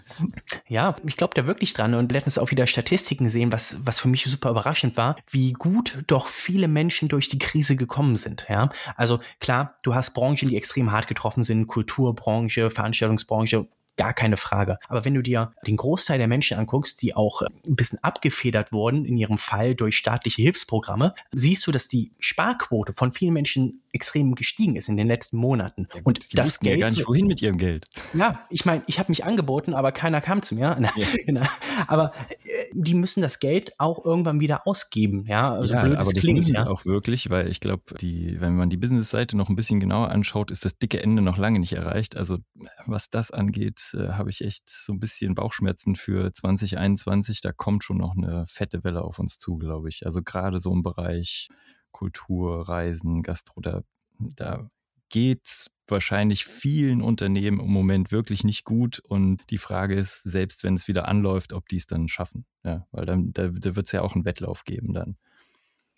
Ja, 0.69 0.95
ich 1.05 1.17
glaube 1.17 1.33
da 1.35 1.45
wirklich 1.45 1.73
dran 1.73 1.93
und 1.95 2.13
letztens 2.13 2.37
auch 2.37 2.49
wieder 2.49 2.65
Statistiken 2.65 3.27
sehen, 3.27 3.51
was, 3.51 3.85
was 3.85 3.99
für 3.99 4.07
mich 4.07 4.23
super 4.23 4.51
überraschend 4.51 4.95
war, 4.95 5.17
wie 5.29 5.51
gut 5.51 6.01
doch 6.07 6.27
viele 6.27 6.69
Menschen 6.69 7.09
durch 7.09 7.27
die 7.27 7.39
Krise 7.39 7.75
gekommen 7.75 8.15
sind. 8.15 8.45
Ja, 8.47 8.69
also 8.95 9.19
klar, 9.41 9.75
du 9.83 9.93
hast 9.93 10.13
Branchen, 10.13 10.47
die 10.47 10.55
extrem 10.55 10.93
hart 10.93 11.07
getroffen 11.07 11.43
sind, 11.43 11.67
Kulturbranche, 11.67 12.69
Veranstaltungsbranche, 12.69 13.67
gar 14.01 14.13
keine 14.13 14.37
Frage. 14.37 14.79
Aber 14.87 15.05
wenn 15.05 15.13
du 15.13 15.21
dir 15.21 15.53
den 15.67 15.77
Großteil 15.77 16.17
der 16.17 16.27
Menschen 16.27 16.57
anguckst, 16.57 17.03
die 17.03 17.15
auch 17.15 17.43
ein 17.43 17.75
bisschen 17.75 17.99
abgefedert 18.03 18.71
wurden 18.71 19.05
in 19.05 19.15
ihrem 19.15 19.37
Fall 19.37 19.75
durch 19.75 19.95
staatliche 19.95 20.41
Hilfsprogramme, 20.41 21.13
siehst 21.31 21.67
du, 21.67 21.71
dass 21.71 21.87
die 21.87 22.11
Sparquote 22.17 22.93
von 22.93 23.11
vielen 23.11 23.33
Menschen 23.33 23.83
extrem 23.93 24.33
gestiegen 24.35 24.75
ist 24.75 24.89
in 24.89 24.97
den 24.97 25.07
letzten 25.07 25.37
Monaten. 25.37 25.87
Ja, 25.93 26.01
und 26.03 26.31
die 26.31 26.35
das 26.35 26.59
Geld 26.59 26.79
ja 26.79 26.87
gar 26.87 26.91
nicht 26.91 27.07
wohin 27.07 27.27
mit 27.27 27.41
ihrem 27.41 27.57
Geld. 27.57 27.85
Ja, 28.13 28.39
ich 28.49 28.65
meine, 28.65 28.81
ich 28.87 28.97
habe 28.97 29.11
mich 29.11 29.23
angeboten, 29.23 29.73
aber 29.73 29.91
keiner 29.91 30.21
kam 30.21 30.41
zu 30.41 30.55
mir. 30.55 30.71
Ja. 30.81 31.05
genau. 31.25 31.45
Aber 31.87 32.11
äh, 32.27 32.65
die 32.73 32.95
müssen 32.95 33.21
das 33.21 33.39
Geld 33.39 33.73
auch 33.79 34.03
irgendwann 34.03 34.39
wieder 34.39 34.67
ausgeben. 34.67 35.25
Ja, 35.27 35.53
also 35.53 35.73
ja, 35.73 35.81
aber 35.81 36.11
das 36.11 36.15
klingt, 36.15 36.37
müssen 36.37 36.55
sie 36.55 36.67
auch 36.67 36.85
wirklich, 36.85 37.29
weil 37.29 37.47
ich 37.47 37.59
glaube, 37.59 37.83
wenn 38.01 38.55
man 38.55 38.69
die 38.69 38.77
Business-Seite 38.77 39.37
noch 39.37 39.47
ein 39.47 39.55
bisschen 39.55 39.79
genauer 39.79 40.09
anschaut, 40.09 40.51
ist 40.51 40.65
das 40.65 40.77
dicke 40.77 41.01
Ende 41.01 41.21
noch 41.21 41.37
lange 41.37 41.59
nicht 41.59 41.73
erreicht. 41.73 42.17
Also 42.17 42.39
was 42.85 43.09
das 43.09 43.31
angeht, 43.31 43.90
äh, 43.93 44.09
habe 44.13 44.29
ich 44.29 44.41
echt 44.41 44.69
so 44.69 44.93
ein 44.93 44.99
bisschen 44.99 45.35
Bauchschmerzen 45.35 45.95
für 45.95 46.31
2021. 46.31 47.41
Da 47.41 47.51
kommt 47.51 47.83
schon 47.83 47.97
noch 47.97 48.15
eine 48.15 48.45
fette 48.47 48.83
Welle 48.83 49.01
auf 49.01 49.19
uns 49.19 49.37
zu, 49.37 49.57
glaube 49.57 49.89
ich. 49.89 50.05
Also 50.05 50.21
gerade 50.21 50.59
so 50.59 50.71
im 50.71 50.83
Bereich 50.83 51.49
Kultur, 51.91 52.67
Reisen, 52.67 53.21
Gastro, 53.21 53.61
da, 53.61 53.81
da 54.17 54.67
geht 55.09 55.67
wahrscheinlich 55.87 56.45
vielen 56.45 57.01
Unternehmen 57.01 57.59
im 57.59 57.69
Moment 57.69 58.11
wirklich 58.11 58.43
nicht 58.43 58.63
gut. 58.63 58.99
Und 58.99 59.41
die 59.49 59.57
Frage 59.57 59.95
ist, 59.95 60.23
selbst 60.23 60.63
wenn 60.63 60.73
es 60.73 60.87
wieder 60.87 61.07
anläuft, 61.07 61.53
ob 61.53 61.67
die 61.67 61.77
es 61.77 61.85
dann 61.85 62.07
schaffen. 62.07 62.45
Ja, 62.63 62.87
weil 62.91 63.05
dann, 63.05 63.33
da, 63.33 63.49
da 63.49 63.75
wird 63.75 63.85
es 63.85 63.91
ja 63.91 64.01
auch 64.01 64.15
einen 64.15 64.25
Wettlauf 64.25 64.63
geben 64.63 64.93
dann. 64.93 65.17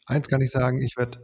Eins 0.05 0.27
kann 0.27 0.41
ich 0.41 0.51
sagen, 0.51 0.81
ich 0.81 0.97
werde 0.97 1.19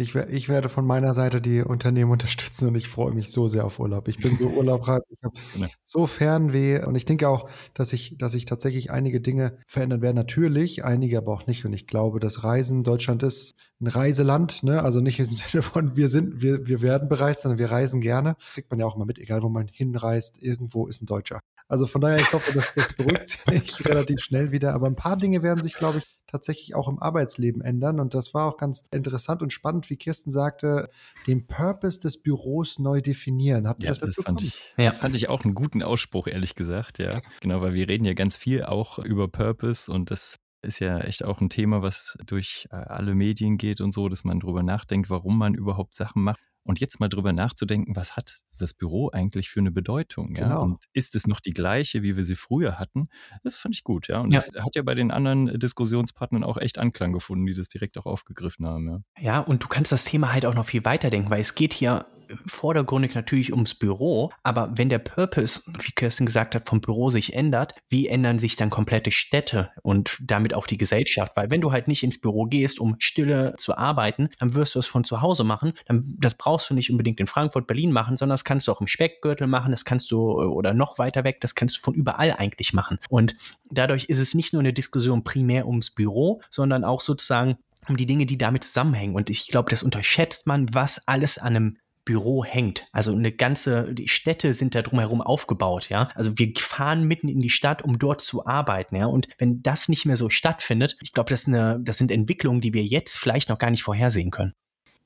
ich, 0.00 0.14
ich, 0.14 0.48
werde 0.48 0.68
von 0.68 0.86
meiner 0.86 1.12
Seite 1.12 1.40
die 1.40 1.60
Unternehmen 1.60 2.12
unterstützen 2.12 2.68
und 2.68 2.76
ich 2.76 2.86
freue 2.86 3.12
mich 3.12 3.30
so 3.32 3.48
sehr 3.48 3.64
auf 3.64 3.80
Urlaub. 3.80 4.06
Ich 4.06 4.18
bin 4.18 4.36
so 4.36 4.46
urlaubreif, 4.56 5.02
ich 5.10 5.18
habe 5.24 5.34
genau. 5.52 5.66
so 5.82 6.06
Fernweh 6.06 6.84
und 6.84 6.94
ich 6.94 7.04
denke 7.04 7.28
auch, 7.28 7.50
dass 7.74 7.92
ich, 7.92 8.16
dass 8.16 8.32
sich 8.32 8.44
tatsächlich 8.44 8.92
einige 8.92 9.20
Dinge 9.20 9.58
verändern 9.66 10.00
werden. 10.00 10.14
Natürlich, 10.14 10.84
einige 10.84 11.18
aber 11.18 11.32
auch 11.32 11.48
nicht. 11.48 11.64
Und 11.64 11.72
ich 11.72 11.88
glaube, 11.88 12.20
das 12.20 12.44
Reisen, 12.44 12.84
Deutschland 12.84 13.24
ist 13.24 13.56
ein 13.80 13.88
Reiseland, 13.88 14.62
ne? 14.62 14.84
also 14.84 15.00
nicht 15.00 15.18
im 15.18 15.26
Sinne 15.26 15.62
von 15.62 15.96
wir 15.96 16.08
sind, 16.08 16.40
wir, 16.42 16.68
wir 16.68 16.80
werden 16.80 17.08
bereist, 17.08 17.42
sondern 17.42 17.58
wir 17.58 17.72
reisen 17.72 18.00
gerne. 18.00 18.36
Kriegt 18.54 18.70
man 18.70 18.78
ja 18.78 18.86
auch 18.86 18.94
immer 18.94 19.06
mit, 19.06 19.18
egal 19.18 19.42
wo 19.42 19.48
man 19.48 19.66
hinreist, 19.66 20.40
irgendwo 20.40 20.86
ist 20.86 21.02
ein 21.02 21.06
Deutscher. 21.06 21.40
Also 21.66 21.86
von 21.86 22.00
daher, 22.00 22.18
ich 22.18 22.32
hoffe, 22.32 22.54
dass 22.54 22.72
das 22.72 22.92
beruhigt 22.94 23.28
sich 23.28 23.84
relativ 23.84 24.20
schnell 24.20 24.52
wieder. 24.52 24.74
Aber 24.74 24.86
ein 24.86 24.96
paar 24.96 25.16
Dinge 25.16 25.42
werden 25.42 25.62
sich, 25.62 25.74
glaube 25.74 25.98
ich, 25.98 26.17
tatsächlich 26.28 26.74
auch 26.74 26.88
im 26.88 27.00
Arbeitsleben 27.00 27.62
ändern. 27.62 27.98
Und 27.98 28.14
das 28.14 28.34
war 28.34 28.46
auch 28.46 28.56
ganz 28.56 28.86
interessant 28.92 29.42
und 29.42 29.52
spannend, 29.52 29.90
wie 29.90 29.96
Kirsten 29.96 30.30
sagte, 30.30 30.90
den 31.26 31.46
Purpose 31.46 31.98
des 32.00 32.22
Büros 32.22 32.78
neu 32.78 33.00
definieren. 33.00 33.66
Habt 33.66 33.82
ihr 33.82 33.90
ja, 33.90 33.96
das, 33.98 34.14
das 34.14 34.24
fand 34.24 34.42
ich, 34.42 34.60
ja. 34.76 34.92
fand 34.92 35.16
ich 35.16 35.28
auch 35.28 35.44
einen 35.44 35.54
guten 35.54 35.82
Ausspruch, 35.82 36.28
ehrlich 36.28 36.54
gesagt, 36.54 36.98
ja. 36.98 37.20
Genau, 37.40 37.60
weil 37.60 37.74
wir 37.74 37.88
reden 37.88 38.04
ja 38.04 38.14
ganz 38.14 38.36
viel 38.36 38.62
auch 38.62 38.98
über 38.98 39.26
Purpose 39.28 39.90
und 39.90 40.10
das 40.10 40.38
ist 40.62 40.80
ja 40.80 40.98
echt 40.98 41.24
auch 41.24 41.40
ein 41.40 41.48
Thema, 41.48 41.82
was 41.82 42.18
durch 42.26 42.68
äh, 42.70 42.76
alle 42.76 43.14
Medien 43.14 43.58
geht 43.58 43.80
und 43.80 43.94
so, 43.94 44.08
dass 44.08 44.24
man 44.24 44.40
drüber 44.40 44.62
nachdenkt, 44.62 45.08
warum 45.08 45.38
man 45.38 45.54
überhaupt 45.54 45.94
Sachen 45.94 46.22
macht. 46.22 46.40
Und 46.68 46.80
jetzt 46.80 47.00
mal 47.00 47.08
drüber 47.08 47.32
nachzudenken, 47.32 47.96
was 47.96 48.14
hat 48.14 48.40
das 48.58 48.74
Büro 48.74 49.08
eigentlich 49.10 49.48
für 49.48 49.60
eine 49.60 49.70
Bedeutung? 49.70 50.36
Ja? 50.36 50.48
Genau. 50.48 50.62
Und 50.64 50.84
ist 50.92 51.14
es 51.14 51.26
noch 51.26 51.40
die 51.40 51.54
gleiche, 51.54 52.02
wie 52.02 52.14
wir 52.14 52.24
sie 52.24 52.36
früher 52.36 52.78
hatten? 52.78 53.08
Das 53.42 53.56
fand 53.56 53.74
ich 53.74 53.84
gut, 53.84 54.08
ja. 54.08 54.20
Und 54.20 54.32
ja. 54.32 54.40
das 54.40 54.62
hat 54.62 54.76
ja 54.76 54.82
bei 54.82 54.94
den 54.94 55.10
anderen 55.10 55.58
Diskussionspartnern 55.58 56.44
auch 56.44 56.58
echt 56.58 56.76
Anklang 56.76 57.14
gefunden, 57.14 57.46
die 57.46 57.54
das 57.54 57.68
direkt 57.68 57.96
auch 57.96 58.04
aufgegriffen 58.04 58.66
haben, 58.66 58.86
ja. 58.86 59.00
Ja, 59.18 59.40
und 59.40 59.64
du 59.64 59.68
kannst 59.68 59.92
das 59.92 60.04
Thema 60.04 60.30
halt 60.30 60.44
auch 60.44 60.52
noch 60.52 60.66
viel 60.66 60.84
weiter 60.84 61.08
denken, 61.08 61.30
weil 61.30 61.40
es 61.40 61.54
geht 61.54 61.72
hier 61.72 62.04
vordergründig 62.46 63.14
natürlich 63.14 63.52
ums 63.52 63.74
Büro, 63.74 64.30
aber 64.42 64.70
wenn 64.76 64.88
der 64.88 64.98
Purpose, 64.98 65.62
wie 65.80 65.92
Kirsten 65.92 66.26
gesagt 66.26 66.54
hat, 66.54 66.68
vom 66.68 66.80
Büro 66.80 67.10
sich 67.10 67.34
ändert, 67.34 67.74
wie 67.88 68.08
ändern 68.08 68.38
sich 68.38 68.56
dann 68.56 68.70
komplette 68.70 69.10
Städte 69.10 69.70
und 69.82 70.18
damit 70.20 70.54
auch 70.54 70.66
die 70.66 70.78
Gesellschaft? 70.78 71.32
Weil 71.36 71.50
wenn 71.50 71.60
du 71.60 71.72
halt 71.72 71.88
nicht 71.88 72.02
ins 72.02 72.20
Büro 72.20 72.44
gehst, 72.44 72.80
um 72.80 72.96
stille 72.98 73.54
zu 73.58 73.76
arbeiten, 73.76 74.28
dann 74.38 74.54
wirst 74.54 74.74
du 74.74 74.78
es 74.78 74.86
von 74.86 75.04
zu 75.04 75.20
Hause 75.20 75.44
machen. 75.44 75.72
Dann, 75.86 76.16
das 76.18 76.34
brauchst 76.34 76.70
du 76.70 76.74
nicht 76.74 76.90
unbedingt 76.90 77.20
in 77.20 77.26
Frankfurt, 77.26 77.66
Berlin 77.66 77.92
machen, 77.92 78.16
sondern 78.16 78.34
das 78.34 78.44
kannst 78.44 78.68
du 78.68 78.72
auch 78.72 78.80
im 78.80 78.86
Speckgürtel 78.86 79.46
machen, 79.46 79.70
das 79.70 79.84
kannst 79.84 80.10
du 80.10 80.40
oder 80.40 80.74
noch 80.74 80.98
weiter 80.98 81.24
weg, 81.24 81.40
das 81.40 81.54
kannst 81.54 81.76
du 81.76 81.80
von 81.80 81.94
überall 81.94 82.32
eigentlich 82.32 82.72
machen. 82.72 82.98
Und 83.08 83.36
dadurch 83.70 84.06
ist 84.06 84.18
es 84.18 84.34
nicht 84.34 84.52
nur 84.52 84.60
eine 84.60 84.72
Diskussion 84.72 85.24
primär 85.24 85.66
ums 85.66 85.90
Büro, 85.90 86.42
sondern 86.50 86.84
auch 86.84 87.00
sozusagen 87.00 87.58
um 87.88 87.96
die 87.96 88.06
Dinge, 88.06 88.26
die 88.26 88.38
damit 88.38 88.64
zusammenhängen. 88.64 89.14
Und 89.14 89.30
ich 89.30 89.48
glaube, 89.48 89.70
das 89.70 89.82
unterschätzt 89.82 90.46
man, 90.46 90.72
was 90.74 91.06
alles 91.08 91.38
an 91.38 91.56
einem 91.56 91.76
Büro 92.08 92.42
hängt. 92.42 92.84
Also 92.90 93.12
eine 93.12 93.32
ganze, 93.32 93.92
die 93.92 94.08
Städte 94.08 94.54
sind 94.54 94.74
da 94.74 94.80
drumherum 94.80 95.20
aufgebaut, 95.20 95.90
ja. 95.90 96.08
Also 96.14 96.38
wir 96.38 96.54
fahren 96.56 97.04
mitten 97.04 97.28
in 97.28 97.38
die 97.38 97.50
Stadt, 97.50 97.82
um 97.82 97.98
dort 97.98 98.22
zu 98.22 98.46
arbeiten, 98.46 98.96
ja. 98.96 99.04
Und 99.04 99.28
wenn 99.36 99.62
das 99.62 99.90
nicht 99.90 100.06
mehr 100.06 100.16
so 100.16 100.30
stattfindet, 100.30 100.96
ich 101.02 101.12
glaube, 101.12 101.28
das, 101.28 101.44
das 101.44 101.98
sind 101.98 102.10
Entwicklungen, 102.10 102.62
die 102.62 102.72
wir 102.72 102.82
jetzt 102.82 103.18
vielleicht 103.18 103.50
noch 103.50 103.58
gar 103.58 103.70
nicht 103.70 103.82
vorhersehen 103.82 104.30
können. 104.30 104.54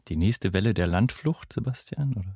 Die 0.07 0.15
nächste 0.15 0.53
Welle 0.53 0.75
der 0.75 0.87
Landflucht, 0.87 1.53
Sebastian? 1.53 2.13
Oder? 2.13 2.35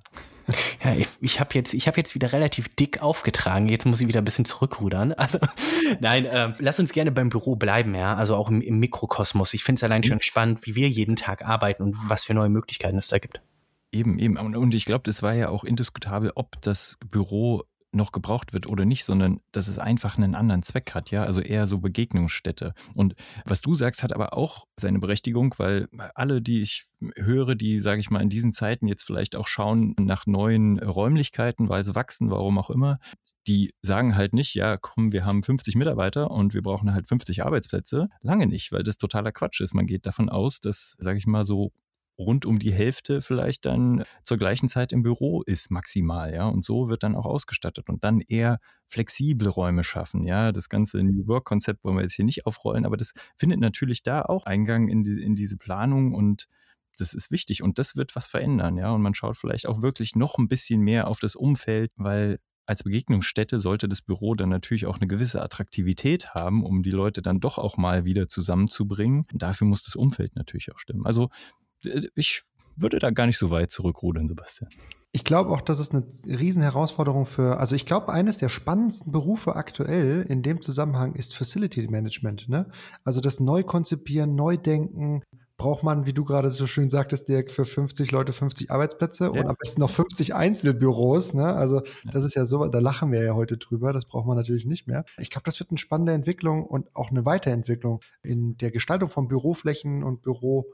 Ja, 0.84 0.94
ich, 0.94 1.08
ich 1.20 1.40
habe 1.40 1.54
jetzt, 1.54 1.74
hab 1.74 1.96
jetzt 1.96 2.14
wieder 2.14 2.32
relativ 2.32 2.68
dick 2.76 3.02
aufgetragen. 3.02 3.68
Jetzt 3.68 3.86
muss 3.86 4.00
ich 4.00 4.06
wieder 4.06 4.20
ein 4.20 4.24
bisschen 4.24 4.44
zurückrudern. 4.44 5.14
Also, 5.16 5.38
nein, 6.00 6.24
äh, 6.24 6.52
lass 6.58 6.80
uns 6.80 6.92
gerne 6.92 7.12
beim 7.12 7.28
Büro 7.28 7.54
bleiben, 7.54 7.94
ja. 7.94 8.16
Also 8.16 8.34
auch 8.34 8.48
im, 8.48 8.60
im 8.60 8.78
Mikrokosmos. 8.80 9.54
Ich 9.54 9.62
finde 9.62 9.78
es 9.78 9.84
allein 9.84 10.00
mhm. 10.00 10.06
schon 10.06 10.20
spannend, 10.22 10.66
wie 10.66 10.74
wir 10.74 10.88
jeden 10.88 11.14
Tag 11.14 11.44
arbeiten 11.44 11.84
und 11.84 11.96
was 12.08 12.24
für 12.24 12.34
neue 12.34 12.48
Möglichkeiten 12.48 12.98
es 12.98 13.06
da 13.08 13.18
gibt. 13.18 13.40
Eben, 13.96 14.18
eben. 14.18 14.36
Und 14.36 14.74
ich 14.74 14.84
glaube, 14.84 15.04
das 15.04 15.22
war 15.22 15.32
ja 15.32 15.48
auch 15.48 15.64
indiskutabel, 15.64 16.32
ob 16.34 16.60
das 16.60 16.98
Büro 17.08 17.62
noch 17.92 18.12
gebraucht 18.12 18.52
wird 18.52 18.66
oder 18.66 18.84
nicht, 18.84 19.06
sondern 19.06 19.38
dass 19.52 19.68
es 19.68 19.78
einfach 19.78 20.18
einen 20.18 20.34
anderen 20.34 20.62
Zweck 20.62 20.94
hat, 20.94 21.10
ja, 21.10 21.22
also 21.22 21.40
eher 21.40 21.66
so 21.66 21.78
Begegnungsstätte. 21.78 22.74
Und 22.94 23.14
was 23.46 23.62
du 23.62 23.74
sagst, 23.74 24.02
hat 24.02 24.12
aber 24.12 24.36
auch 24.36 24.66
seine 24.78 24.98
Berechtigung, 24.98 25.54
weil 25.56 25.88
alle, 26.14 26.42
die 26.42 26.60
ich 26.60 26.84
höre, 27.16 27.54
die, 27.54 27.78
sage 27.78 28.00
ich 28.00 28.10
mal, 28.10 28.20
in 28.20 28.28
diesen 28.28 28.52
Zeiten 28.52 28.86
jetzt 28.86 29.04
vielleicht 29.04 29.34
auch 29.34 29.46
schauen 29.46 29.94
nach 29.98 30.26
neuen 30.26 30.78
Räumlichkeiten, 30.78 31.70
weil 31.70 31.84
sie 31.84 31.94
wachsen, 31.94 32.30
warum 32.30 32.58
auch 32.58 32.68
immer, 32.68 32.98
die 33.46 33.72
sagen 33.80 34.14
halt 34.14 34.34
nicht, 34.34 34.54
ja, 34.54 34.76
komm, 34.76 35.12
wir 35.12 35.24
haben 35.24 35.42
50 35.42 35.76
Mitarbeiter 35.76 36.30
und 36.30 36.52
wir 36.52 36.62
brauchen 36.62 36.92
halt 36.92 37.08
50 37.08 37.44
Arbeitsplätze. 37.44 38.08
Lange 38.20 38.46
nicht, 38.46 38.72
weil 38.72 38.82
das 38.82 38.98
totaler 38.98 39.32
Quatsch 39.32 39.62
ist. 39.62 39.72
Man 39.72 39.86
geht 39.86 40.04
davon 40.04 40.28
aus, 40.28 40.60
dass, 40.60 40.96
sage 40.98 41.16
ich 41.16 41.26
mal, 41.26 41.44
so 41.44 41.72
rund 42.18 42.46
um 42.46 42.58
die 42.58 42.72
Hälfte 42.72 43.20
vielleicht 43.20 43.66
dann 43.66 44.04
zur 44.24 44.36
gleichen 44.36 44.68
Zeit 44.68 44.92
im 44.92 45.02
Büro 45.02 45.42
ist 45.42 45.70
maximal, 45.70 46.32
ja. 46.34 46.46
Und 46.46 46.64
so 46.64 46.88
wird 46.88 47.02
dann 47.02 47.14
auch 47.14 47.26
ausgestattet 47.26 47.88
und 47.88 48.04
dann 48.04 48.20
eher 48.20 48.58
flexible 48.86 49.48
Räume 49.48 49.84
schaffen, 49.84 50.22
ja. 50.22 50.52
Das 50.52 50.68
ganze 50.68 51.02
New 51.02 51.26
Work 51.26 51.44
Konzept 51.44 51.84
wollen 51.84 51.96
wir 51.96 52.02
jetzt 52.02 52.14
hier 52.14 52.24
nicht 52.24 52.46
aufrollen, 52.46 52.86
aber 52.86 52.96
das 52.96 53.12
findet 53.36 53.60
natürlich 53.60 54.02
da 54.02 54.22
auch 54.22 54.46
Eingang 54.46 54.88
in, 54.88 55.02
die, 55.02 55.22
in 55.22 55.36
diese 55.36 55.56
Planung 55.56 56.14
und 56.14 56.46
das 56.98 57.12
ist 57.12 57.30
wichtig 57.30 57.62
und 57.62 57.78
das 57.78 57.96
wird 57.96 58.16
was 58.16 58.26
verändern, 58.26 58.78
ja. 58.78 58.90
Und 58.90 59.02
man 59.02 59.14
schaut 59.14 59.36
vielleicht 59.36 59.66
auch 59.66 59.82
wirklich 59.82 60.16
noch 60.16 60.38
ein 60.38 60.48
bisschen 60.48 60.80
mehr 60.80 61.08
auf 61.08 61.20
das 61.20 61.36
Umfeld, 61.36 61.92
weil 61.96 62.38
als 62.66 62.82
Begegnungsstätte 62.82 63.60
sollte 63.60 63.88
das 63.88 64.02
Büro 64.02 64.34
dann 64.34 64.48
natürlich 64.48 64.86
auch 64.86 64.96
eine 64.96 65.06
gewisse 65.06 65.40
Attraktivität 65.40 66.34
haben, 66.34 66.64
um 66.64 66.82
die 66.82 66.90
Leute 66.90 67.22
dann 67.22 67.38
doch 67.38 67.58
auch 67.58 67.76
mal 67.76 68.04
wieder 68.04 68.28
zusammenzubringen. 68.28 69.24
Und 69.32 69.42
dafür 69.42 69.68
muss 69.68 69.84
das 69.84 69.94
Umfeld 69.94 70.34
natürlich 70.34 70.72
auch 70.72 70.78
stimmen. 70.78 71.06
Also 71.06 71.30
ich 72.14 72.42
würde 72.76 72.98
da 72.98 73.10
gar 73.10 73.26
nicht 73.26 73.38
so 73.38 73.50
weit 73.50 73.70
zurückrudern, 73.70 74.28
Sebastian. 74.28 74.70
Ich 75.12 75.24
glaube 75.24 75.50
auch, 75.50 75.62
dass 75.62 75.78
es 75.78 75.92
eine 75.92 76.06
Riesenherausforderung 76.26 77.24
für, 77.24 77.58
also 77.58 77.74
ich 77.74 77.86
glaube, 77.86 78.12
eines 78.12 78.36
der 78.36 78.50
spannendsten 78.50 79.12
Berufe 79.12 79.56
aktuell 79.56 80.26
in 80.28 80.42
dem 80.42 80.60
Zusammenhang 80.60 81.14
ist 81.14 81.34
Facility 81.34 81.88
Management. 81.88 82.50
Ne? 82.50 82.70
Also 83.02 83.22
das 83.22 83.40
Neukonzipieren, 83.40 84.34
Neudenken. 84.34 85.22
Braucht 85.58 85.82
man, 85.82 86.04
wie 86.04 86.12
du 86.12 86.22
gerade 86.22 86.50
so 86.50 86.66
schön 86.66 86.90
sagtest, 86.90 87.28
Dirk, 87.28 87.50
für 87.50 87.64
50 87.64 88.10
Leute 88.10 88.34
50 88.34 88.70
Arbeitsplätze 88.70 89.24
ja. 89.24 89.30
und 89.30 89.48
am 89.48 89.56
besten 89.58 89.80
noch 89.80 89.88
50 89.88 90.34
Einzelbüros. 90.34 91.32
Ne? 91.32 91.46
Also 91.46 91.80
das 92.12 92.24
ist 92.24 92.34
ja 92.34 92.44
so, 92.44 92.66
da 92.66 92.78
lachen 92.78 93.10
wir 93.10 93.24
ja 93.24 93.34
heute 93.34 93.56
drüber, 93.56 93.94
das 93.94 94.04
braucht 94.04 94.26
man 94.26 94.36
natürlich 94.36 94.66
nicht 94.66 94.86
mehr. 94.86 95.06
Ich 95.16 95.30
glaube, 95.30 95.44
das 95.46 95.58
wird 95.58 95.70
eine 95.70 95.78
spannende 95.78 96.12
Entwicklung 96.12 96.66
und 96.66 96.94
auch 96.94 97.10
eine 97.10 97.24
Weiterentwicklung 97.24 98.02
in 98.22 98.58
der 98.58 98.70
Gestaltung 98.70 99.08
von 99.08 99.28
Büroflächen 99.28 100.04
und 100.04 100.20
Büro 100.20 100.66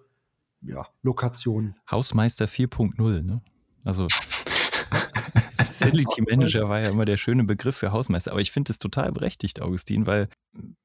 ja, 0.63 0.87
Lokationen. 1.03 1.77
Hausmeister 1.91 2.47
4.0, 2.47 3.23
ne? 3.23 3.43
Also 3.85 4.07
Facility 5.57 6.23
Manager 6.23 6.69
war 6.69 6.81
ja 6.81 6.91
immer 6.91 7.05
der 7.05 7.17
schöne 7.17 7.45
Begriff 7.45 7.77
für 7.77 7.93
Hausmeister, 7.93 8.33
aber 8.33 8.41
ich 8.41 8.53
finde 8.53 8.73
es 8.73 8.79
total 8.79 9.13
berechtigt, 9.13 9.61
Augustin, 9.63 10.07
weil 10.07 10.29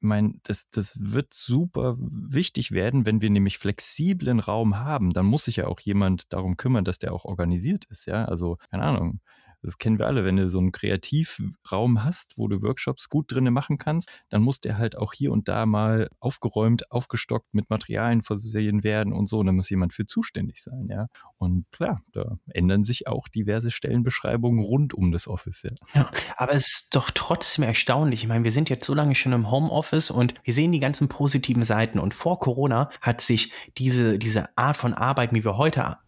mein, 0.00 0.40
das, 0.44 0.70
das 0.70 0.98
wird 1.00 1.32
super 1.34 1.96
wichtig 1.98 2.72
werden, 2.72 3.06
wenn 3.06 3.20
wir 3.20 3.30
nämlich 3.30 3.58
flexiblen 3.58 4.40
Raum 4.40 4.78
haben, 4.78 5.12
dann 5.12 5.26
muss 5.26 5.44
sich 5.44 5.56
ja 5.56 5.66
auch 5.66 5.80
jemand 5.80 6.32
darum 6.32 6.56
kümmern, 6.56 6.84
dass 6.84 6.98
der 6.98 7.12
auch 7.12 7.24
organisiert 7.24 7.84
ist, 7.86 8.06
ja. 8.06 8.24
Also, 8.24 8.56
keine 8.70 8.84
Ahnung, 8.84 9.20
das 9.62 9.78
kennen 9.78 9.98
wir 9.98 10.06
alle, 10.06 10.24
wenn 10.24 10.36
du 10.36 10.48
so 10.48 10.58
einen 10.58 10.72
Kreativraum 10.72 12.04
hast, 12.04 12.38
wo 12.38 12.48
du 12.48 12.62
Workshops 12.62 13.08
gut 13.08 13.32
drinnen 13.32 13.52
machen 13.52 13.78
kannst, 13.78 14.10
dann 14.28 14.42
muss 14.42 14.60
der 14.60 14.78
halt 14.78 14.96
auch 14.96 15.12
hier 15.12 15.32
und 15.32 15.48
da 15.48 15.66
mal 15.66 16.08
aufgeräumt, 16.20 16.90
aufgestockt 16.90 17.52
mit 17.52 17.70
Materialien 17.70 18.22
versehen 18.22 18.84
werden 18.84 19.12
und 19.12 19.28
so. 19.28 19.38
Und 19.38 19.46
da 19.46 19.52
muss 19.52 19.70
jemand 19.70 19.92
für 19.92 20.06
zuständig 20.06 20.62
sein, 20.62 20.88
ja. 20.90 21.08
Und 21.38 21.70
klar, 21.72 22.02
da 22.12 22.38
ändern 22.48 22.84
sich 22.84 23.06
auch 23.06 23.28
diverse 23.28 23.70
Stellenbeschreibungen 23.70 24.60
rund 24.60 24.94
um 24.94 25.12
das 25.12 25.28
Office, 25.28 25.62
ja. 25.62 25.70
Ja, 25.94 26.10
aber 26.36 26.54
es 26.54 26.68
ist 26.68 26.94
doch 26.96 27.10
trotzdem 27.10 27.64
erstaunlich. 27.64 28.22
Ich 28.22 28.28
meine, 28.28 28.44
wir 28.44 28.52
sind 28.52 28.70
jetzt 28.70 28.84
so 28.84 28.94
lange 28.94 29.14
schon 29.14 29.32
im 29.32 29.50
Homeoffice 29.50 30.10
und 30.10 30.34
wir 30.44 30.54
sehen 30.54 30.72
die 30.72 30.80
ganzen 30.80 31.08
positiven 31.08 31.64
Seiten. 31.64 31.98
Und 31.98 32.14
vor 32.14 32.38
Corona 32.38 32.90
hat 33.00 33.20
sich 33.20 33.52
diese, 33.76 34.18
diese 34.18 34.56
Art 34.56 34.76
von 34.76 34.94
Arbeit, 34.94 35.32
wie 35.32 35.44
wir 35.44 35.56
heute 35.56 35.98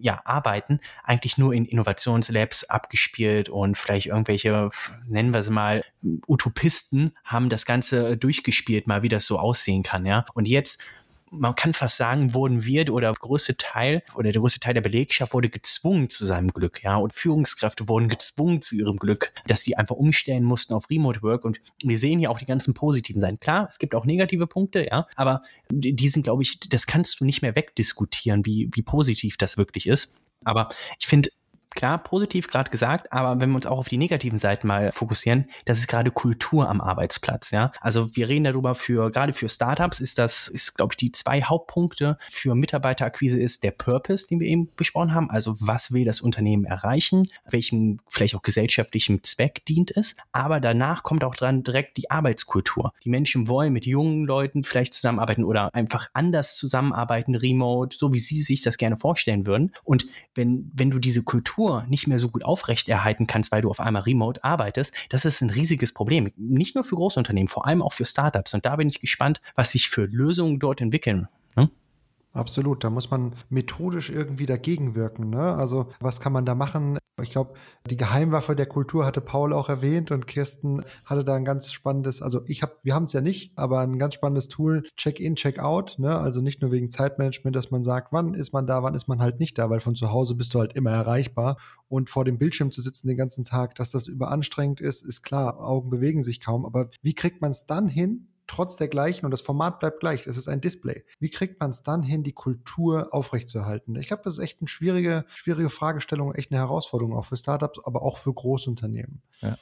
ja, 0.00 0.20
arbeiten, 0.24 0.80
eigentlich 1.04 1.38
nur 1.38 1.52
in 1.52 1.64
Innovationslabs 1.64 2.64
abgespielt 2.64 3.48
und 3.48 3.76
vielleicht 3.78 4.06
irgendwelche, 4.06 4.70
nennen 5.06 5.32
wir 5.32 5.40
es 5.40 5.50
mal, 5.50 5.84
Utopisten 6.26 7.12
haben 7.24 7.48
das 7.48 7.66
Ganze 7.66 8.16
durchgespielt, 8.16 8.86
mal 8.86 9.02
wie 9.02 9.08
das 9.08 9.26
so 9.26 9.38
aussehen 9.38 9.82
kann, 9.82 10.06
ja. 10.06 10.26
Und 10.34 10.48
jetzt 10.48 10.80
man 11.38 11.54
kann 11.54 11.74
fast 11.74 11.96
sagen, 11.96 12.34
wurden 12.34 12.64
wir 12.64 12.92
oder 12.92 13.12
der 13.12 13.18
größte 13.18 13.56
Teil 13.56 14.02
oder 14.14 14.32
der 14.32 14.40
größte 14.40 14.60
Teil 14.60 14.74
der 14.74 14.80
Belegschaft 14.80 15.32
wurde 15.32 15.48
gezwungen 15.48 16.10
zu 16.10 16.26
seinem 16.26 16.48
Glück, 16.48 16.82
ja, 16.82 16.96
und 16.96 17.12
Führungskräfte 17.12 17.88
wurden 17.88 18.08
gezwungen 18.08 18.62
zu 18.62 18.74
ihrem 18.74 18.96
Glück, 18.96 19.32
dass 19.46 19.62
sie 19.62 19.76
einfach 19.76 19.96
umstellen 19.96 20.44
mussten 20.44 20.74
auf 20.74 20.90
Remote 20.90 21.22
Work 21.22 21.44
und 21.44 21.60
wir 21.82 21.98
sehen 21.98 22.18
hier 22.18 22.30
auch 22.30 22.38
die 22.38 22.46
ganzen 22.46 22.74
positiven 22.74 23.20
Seiten. 23.20 23.40
Klar, 23.40 23.66
es 23.68 23.78
gibt 23.78 23.94
auch 23.94 24.04
negative 24.04 24.46
Punkte, 24.46 24.86
ja, 24.86 25.06
aber 25.16 25.42
die 25.70 26.08
sind, 26.08 26.22
glaube 26.22 26.42
ich, 26.42 26.60
das 26.60 26.86
kannst 26.86 27.20
du 27.20 27.24
nicht 27.24 27.42
mehr 27.42 27.56
wegdiskutieren, 27.56 28.46
wie, 28.46 28.70
wie 28.72 28.82
positiv 28.82 29.36
das 29.36 29.56
wirklich 29.56 29.86
ist. 29.86 30.18
Aber 30.44 30.68
ich 30.98 31.06
finde, 31.06 31.30
klar, 31.76 31.98
positiv 31.98 32.48
gerade 32.48 32.70
gesagt, 32.70 33.12
aber 33.12 33.40
wenn 33.40 33.50
wir 33.50 33.56
uns 33.56 33.66
auch 33.66 33.78
auf 33.78 33.88
die 33.88 33.98
negativen 33.98 34.38
Seiten 34.38 34.66
mal 34.66 34.90
fokussieren, 34.90 35.46
das 35.64 35.78
ist 35.78 35.86
gerade 35.86 36.10
Kultur 36.10 36.68
am 36.68 36.80
Arbeitsplatz, 36.80 37.52
ja. 37.52 37.70
Also 37.80 38.16
wir 38.16 38.28
reden 38.28 38.44
darüber 38.44 38.74
für, 38.74 39.10
gerade 39.10 39.32
für 39.32 39.48
Startups 39.48 40.00
ist 40.00 40.18
das, 40.18 40.48
ist, 40.48 40.74
glaube 40.76 40.92
ich, 40.92 40.96
die 40.96 41.12
zwei 41.12 41.42
Hauptpunkte 41.42 42.18
für 42.28 42.54
Mitarbeiterakquise 42.54 43.38
ist 43.38 43.62
der 43.62 43.70
Purpose, 43.70 44.26
den 44.26 44.40
wir 44.40 44.48
eben 44.48 44.70
besprochen 44.74 45.14
haben. 45.14 45.30
Also 45.30 45.54
was 45.60 45.92
will 45.92 46.04
das 46.04 46.20
Unternehmen 46.20 46.64
erreichen? 46.64 47.28
Welchem 47.48 48.00
vielleicht 48.08 48.34
auch 48.34 48.42
gesellschaftlichen 48.42 49.22
Zweck 49.22 49.64
dient 49.66 49.96
es? 49.96 50.16
Aber 50.32 50.60
danach 50.60 51.02
kommt 51.02 51.22
auch 51.22 51.34
dran 51.34 51.62
direkt 51.62 51.98
die 51.98 52.10
Arbeitskultur. 52.10 52.92
Die 53.04 53.10
Menschen 53.10 53.48
wollen 53.48 53.72
mit 53.72 53.86
jungen 53.86 54.24
Leuten 54.24 54.64
vielleicht 54.64 54.94
zusammenarbeiten 54.94 55.44
oder 55.44 55.74
einfach 55.74 56.08
anders 56.14 56.56
zusammenarbeiten, 56.56 57.34
remote, 57.34 57.96
so 57.96 58.12
wie 58.12 58.18
sie 58.18 58.40
sich 58.40 58.62
das 58.62 58.78
gerne 58.78 58.96
vorstellen 58.96 59.46
würden. 59.46 59.72
Und 59.84 60.06
wenn, 60.34 60.70
wenn 60.74 60.90
du 60.90 60.98
diese 60.98 61.22
Kultur 61.22 61.65
nicht 61.88 62.06
mehr 62.06 62.18
so 62.18 62.28
gut 62.28 62.44
aufrechterhalten 62.44 63.26
kannst, 63.26 63.52
weil 63.52 63.62
du 63.62 63.70
auf 63.70 63.80
einmal 63.80 64.02
remote 64.02 64.42
arbeitest, 64.42 64.94
das 65.08 65.24
ist 65.24 65.40
ein 65.40 65.50
riesiges 65.50 65.92
Problem. 65.92 66.32
Nicht 66.36 66.74
nur 66.74 66.84
für 66.84 66.96
Großunternehmen, 66.96 67.48
vor 67.48 67.66
allem 67.66 67.82
auch 67.82 67.92
für 67.92 68.04
Startups. 68.04 68.54
Und 68.54 68.64
da 68.66 68.76
bin 68.76 68.88
ich 68.88 69.00
gespannt, 69.00 69.40
was 69.54 69.72
sich 69.72 69.88
für 69.88 70.06
Lösungen 70.06 70.58
dort 70.58 70.80
entwickeln. 70.80 71.28
Absolut, 72.36 72.84
da 72.84 72.90
muss 72.90 73.10
man 73.10 73.34
methodisch 73.48 74.10
irgendwie 74.10 74.44
dagegen 74.44 74.94
wirken. 74.94 75.30
Ne? 75.30 75.40
Also 75.40 75.88
was 76.00 76.20
kann 76.20 76.34
man 76.34 76.44
da 76.44 76.54
machen? 76.54 76.98
Ich 77.22 77.30
glaube, 77.30 77.54
die 77.88 77.96
Geheimwaffe 77.96 78.54
der 78.54 78.66
Kultur 78.66 79.06
hatte 79.06 79.22
Paul 79.22 79.54
auch 79.54 79.70
erwähnt 79.70 80.10
und 80.10 80.26
Kirsten 80.26 80.84
hatte 81.06 81.24
da 81.24 81.34
ein 81.34 81.46
ganz 81.46 81.72
spannendes, 81.72 82.20
also 82.20 82.42
ich 82.44 82.60
habe, 82.60 82.76
wir 82.82 82.94
haben 82.94 83.04
es 83.04 83.14
ja 83.14 83.22
nicht, 83.22 83.56
aber 83.56 83.80
ein 83.80 83.98
ganz 83.98 84.12
spannendes 84.12 84.48
Tool, 84.48 84.86
Check-in, 84.98 85.34
Check-out. 85.34 85.98
Ne? 85.98 86.14
Also 86.14 86.42
nicht 86.42 86.60
nur 86.60 86.72
wegen 86.72 86.90
Zeitmanagement, 86.90 87.56
dass 87.56 87.70
man 87.70 87.84
sagt, 87.84 88.12
wann 88.12 88.34
ist 88.34 88.52
man 88.52 88.66
da, 88.66 88.82
wann 88.82 88.94
ist 88.94 89.08
man 89.08 89.20
halt 89.20 89.40
nicht 89.40 89.56
da, 89.56 89.70
weil 89.70 89.80
von 89.80 89.94
zu 89.94 90.10
Hause 90.10 90.34
bist 90.34 90.52
du 90.52 90.58
halt 90.58 90.74
immer 90.74 90.90
erreichbar. 90.90 91.56
Und 91.88 92.10
vor 92.10 92.26
dem 92.26 92.36
Bildschirm 92.36 92.70
zu 92.70 92.82
sitzen 92.82 93.08
den 93.08 93.16
ganzen 93.16 93.44
Tag, 93.44 93.76
dass 93.76 93.92
das 93.92 94.08
überanstrengend 94.08 94.82
ist, 94.82 95.00
ist 95.00 95.22
klar, 95.22 95.58
Augen 95.58 95.88
bewegen 95.88 96.22
sich 96.22 96.40
kaum. 96.40 96.66
Aber 96.66 96.90
wie 97.00 97.14
kriegt 97.14 97.40
man 97.40 97.52
es 97.52 97.64
dann 97.64 97.88
hin, 97.88 98.28
trotz 98.46 98.76
der 98.76 98.88
gleichen 98.88 99.24
und 99.24 99.30
das 99.30 99.40
Format 99.40 99.80
bleibt 99.80 100.00
gleich, 100.00 100.26
es 100.26 100.36
ist 100.36 100.48
ein 100.48 100.60
Display. 100.60 101.04
Wie 101.18 101.30
kriegt 101.30 101.60
man 101.60 101.70
es 101.70 101.82
dann 101.82 102.02
hin, 102.02 102.22
die 102.22 102.32
Kultur 102.32 103.08
aufrechtzuerhalten? 103.12 103.96
Ich 103.96 104.08
glaube, 104.08 104.22
das 104.24 104.38
ist 104.38 104.42
echt 104.42 104.60
eine 104.60 104.68
schwierige, 104.68 105.24
schwierige 105.34 105.70
Fragestellung, 105.70 106.34
echt 106.34 106.52
eine 106.52 106.60
Herausforderung 106.60 107.16
auch 107.16 107.24
für 107.24 107.36
Startups, 107.36 107.80
aber 107.84 108.02
auch 108.02 108.18
für 108.18 108.32
Großunternehmen. 108.32 109.22
Ja. 109.40 109.56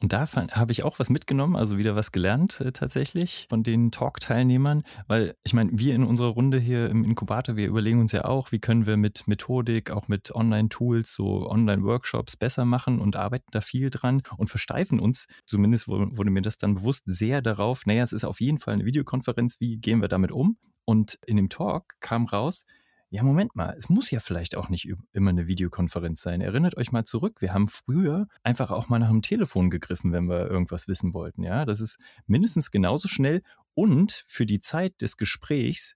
Und 0.00 0.12
da 0.12 0.26
habe 0.26 0.72
ich 0.72 0.82
auch 0.82 0.98
was 0.98 1.10
mitgenommen, 1.10 1.56
also 1.56 1.78
wieder 1.78 1.94
was 1.94 2.12
gelernt 2.12 2.60
äh, 2.60 2.72
tatsächlich 2.72 3.46
von 3.48 3.62
den 3.62 3.90
Talk-Teilnehmern, 3.90 4.82
weil 5.06 5.36
ich 5.44 5.54
meine, 5.54 5.70
wir 5.72 5.94
in 5.94 6.04
unserer 6.04 6.28
Runde 6.28 6.58
hier 6.58 6.90
im 6.90 7.04
Inkubator, 7.04 7.56
wir 7.56 7.68
überlegen 7.68 8.00
uns 8.00 8.12
ja 8.12 8.24
auch, 8.24 8.52
wie 8.52 8.58
können 8.58 8.86
wir 8.86 8.96
mit 8.96 9.28
Methodik, 9.28 9.90
auch 9.90 10.08
mit 10.08 10.34
Online-Tools, 10.34 11.14
so 11.14 11.48
Online-Workshops 11.48 12.36
besser 12.36 12.64
machen 12.64 13.00
und 13.00 13.16
arbeiten 13.16 13.48
da 13.52 13.60
viel 13.60 13.90
dran 13.90 14.22
und 14.36 14.50
versteifen 14.50 14.98
uns, 14.98 15.26
zumindest 15.46 15.88
wurde 15.88 16.30
mir 16.30 16.42
das 16.42 16.58
dann 16.58 16.74
bewusst, 16.74 17.04
sehr 17.06 17.42
darauf, 17.42 17.86
naja, 17.86 18.02
es 18.02 18.12
ist 18.12 18.24
auf 18.24 18.40
jeden 18.40 18.58
Fall 18.58 18.74
eine 18.74 18.84
Videokonferenz, 18.84 19.60
wie 19.60 19.78
gehen 19.78 20.00
wir 20.00 20.08
damit 20.08 20.32
um? 20.32 20.56
Und 20.84 21.18
in 21.26 21.36
dem 21.36 21.48
Talk 21.48 21.94
kam 22.00 22.26
raus, 22.26 22.64
ja, 23.12 23.22
Moment 23.22 23.54
mal, 23.54 23.74
es 23.76 23.90
muss 23.90 24.10
ja 24.10 24.20
vielleicht 24.20 24.56
auch 24.56 24.70
nicht 24.70 24.88
immer 25.12 25.28
eine 25.28 25.46
Videokonferenz 25.46 26.22
sein. 26.22 26.40
Erinnert 26.40 26.78
euch 26.78 26.92
mal 26.92 27.04
zurück, 27.04 27.42
wir 27.42 27.52
haben 27.52 27.68
früher 27.68 28.26
einfach 28.42 28.70
auch 28.70 28.88
mal 28.88 28.98
nach 28.98 29.10
dem 29.10 29.20
Telefon 29.20 29.68
gegriffen, 29.68 30.12
wenn 30.12 30.30
wir 30.30 30.50
irgendwas 30.50 30.88
wissen 30.88 31.12
wollten. 31.12 31.42
Ja, 31.42 31.66
das 31.66 31.80
ist 31.80 31.98
mindestens 32.26 32.70
genauso 32.70 33.08
schnell 33.08 33.42
und 33.74 34.24
für 34.26 34.46
die 34.46 34.60
Zeit 34.60 35.02
des 35.02 35.18
Gesprächs 35.18 35.94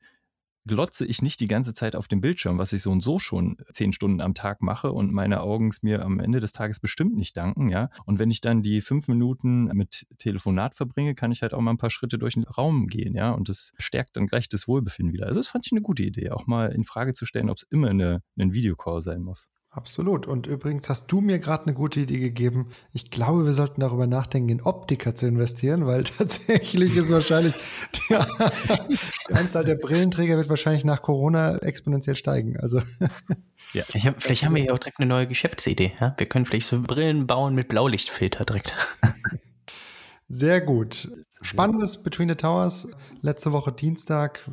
glotze 0.67 1.07
ich 1.07 1.23
nicht 1.23 1.41
die 1.41 1.49
ganze 1.49 1.75
Zeit 1.75 1.97
auf 1.97 2.09
dem 2.09 2.21
Bildschirm, 2.21 2.59
was 2.59 2.73
ich 2.73 2.83
so 2.83 2.91
und 2.91 3.01
so 3.01 3.19
schon 3.19 3.57
zehn 3.73 3.93
Stunden 3.93 4.21
am 4.21 4.35
Tag 4.35 4.63
mache 4.63 4.93
und 4.93 5.13
meine 5.13 5.41
Augen 5.41 5.69
es 5.69 5.83
mir 5.83 6.05
am 6.05 6.21
Ende 6.21 6.41
des 6.41 6.53
Tages 6.53 6.81
bestimmt 6.81 7.17
nicht 7.17 7.37
danken, 7.37 7.69
ja. 7.69 7.91
Und 8.05 8.19
wenn 8.19 8.31
ich 8.31 8.41
dann 8.41 8.63
die 8.63 8.81
fünf 8.81 9.09
Minuten 9.09 9.65
mit 9.75 10.07
Telefonat 10.19 10.75
verbringe, 10.75 11.15
kann 11.15 11.33
ich 11.33 11.43
halt 11.43 11.55
auch 11.55 11.61
mal 11.61 11.73
ein 11.73 11.79
paar 11.79 11.91
Schritte 11.91 12.19
durch 12.19 12.35
den 12.35 12.45
Raum 12.45 12.87
gehen, 12.89 13.15
ja. 13.15 13.31
Und 13.31 13.49
das 13.49 13.73
stärkt 13.79 14.17
dann 14.17 14.27
gleich 14.27 14.49
das 14.49 14.69
Wohlbefinden 14.69 15.13
wieder. 15.13 15.27
Also 15.27 15.41
das 15.41 15.49
fand 15.49 15.67
ich 15.67 15.73
eine 15.73 15.83
gute 15.83 16.03
Idee, 16.03 16.31
auch 16.31 16.47
mal 16.47 16.73
in 16.73 16.85
Frage 16.85 17.13
zu 17.13 17.25
stellen, 17.25 17.51
ob 17.51 17.59
es 17.59 17.63
immer 17.65 17.91
eine, 17.91 18.23
ein 18.39 18.53
Videocall 18.53 19.01
sein 19.01 19.23
muss. 19.23 19.49
Absolut. 19.71 20.27
Und 20.27 20.47
übrigens 20.47 20.89
hast 20.89 21.13
du 21.13 21.21
mir 21.21 21.39
gerade 21.39 21.65
eine 21.65 21.75
gute 21.75 22.01
Idee 22.01 22.19
gegeben. 22.19 22.71
Ich 22.93 23.11
glaube, 23.11 23.45
wir 23.45 23.53
sollten 23.53 23.83
darüber 23.83 24.07
nachdenken, 24.07 24.49
in 24.49 24.63
Optiker 24.63 25.15
zu 25.15 25.27
investieren, 25.27 25.87
weil 25.87 26.03
tatsächlich 26.19 26.97
ist 26.97 27.11
wahrscheinlich 27.11 27.55
die, 27.93 28.17
die 29.29 29.35
Anzahl 29.35 29.67
der 29.67 29.75
Brillenträger 29.75 30.39
wird 30.39 30.49
wahrscheinlich 30.49 30.85
nach 30.85 31.03
Corona 31.03 31.59
exponentiell 31.59 32.17
steigen. 32.17 32.59
Also 32.59 32.81
ja. 33.75 33.85
vielleicht, 33.87 34.23
vielleicht 34.23 34.45
haben 34.47 34.55
wir 34.55 34.65
ja 34.65 34.73
auch 34.73 34.79
direkt 34.79 34.99
eine 34.99 35.09
neue 35.09 35.27
Geschäftsidee. 35.27 35.93
Ja? 36.01 36.15
Wir 36.17 36.27
können 36.27 36.47
vielleicht 36.47 36.69
so 36.69 36.81
Brillen 36.81 37.27
bauen 37.27 37.55
mit 37.55 37.69
Blaulichtfilter 37.69 38.47
direkt. 38.47 38.75
Sehr 40.29 40.63
gut. 40.63 41.09
Spannendes 41.43 42.03
Between 42.03 42.31
the 42.31 42.35
Towers. 42.35 42.89
Letzte 43.21 43.53
Woche 43.53 43.73
Dienstag. 43.73 44.51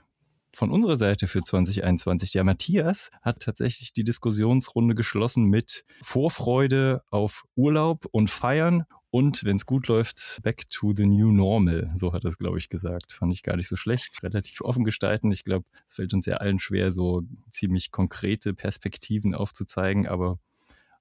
von 0.55 0.71
unserer 0.71 0.97
Seite 0.97 1.27
für 1.27 1.41
2021. 1.41 2.31
Der 2.31 2.43
Matthias 2.43 3.11
hat 3.21 3.41
tatsächlich 3.41 3.93
die 3.93 4.03
Diskussionsrunde 4.03 4.95
geschlossen 4.95 5.45
mit 5.45 5.85
Vorfreude 6.01 7.03
auf 7.09 7.43
Urlaub 7.55 8.05
und 8.11 8.29
Feiern 8.29 8.85
und 9.13 9.43
wenn 9.43 9.57
es 9.57 9.67
gut 9.67 9.89
läuft, 9.89 10.39
back 10.41 10.67
to 10.71 10.91
the 10.91 11.05
new 11.05 11.31
normal. 11.31 11.91
So 11.93 12.13
hat 12.13 12.25
er 12.25 12.29
es, 12.29 12.39
glaube 12.39 12.57
ich, 12.57 12.67
gesagt. 12.69 13.13
Fand 13.13 13.31
ich 13.31 13.43
gar 13.43 13.55
nicht 13.55 13.67
so 13.67 13.75
schlecht. 13.75 14.23
Relativ 14.23 14.61
offen 14.61 14.85
gestalten. 14.85 15.31
Ich 15.31 15.43
glaube, 15.43 15.67
es 15.85 15.93
fällt 15.93 16.15
uns 16.15 16.25
ja 16.25 16.37
allen 16.37 16.57
schwer, 16.57 16.91
so 16.91 17.21
ziemlich 17.47 17.91
konkrete 17.91 18.55
Perspektiven 18.55 19.35
aufzuzeigen. 19.35 20.07
Aber 20.07 20.39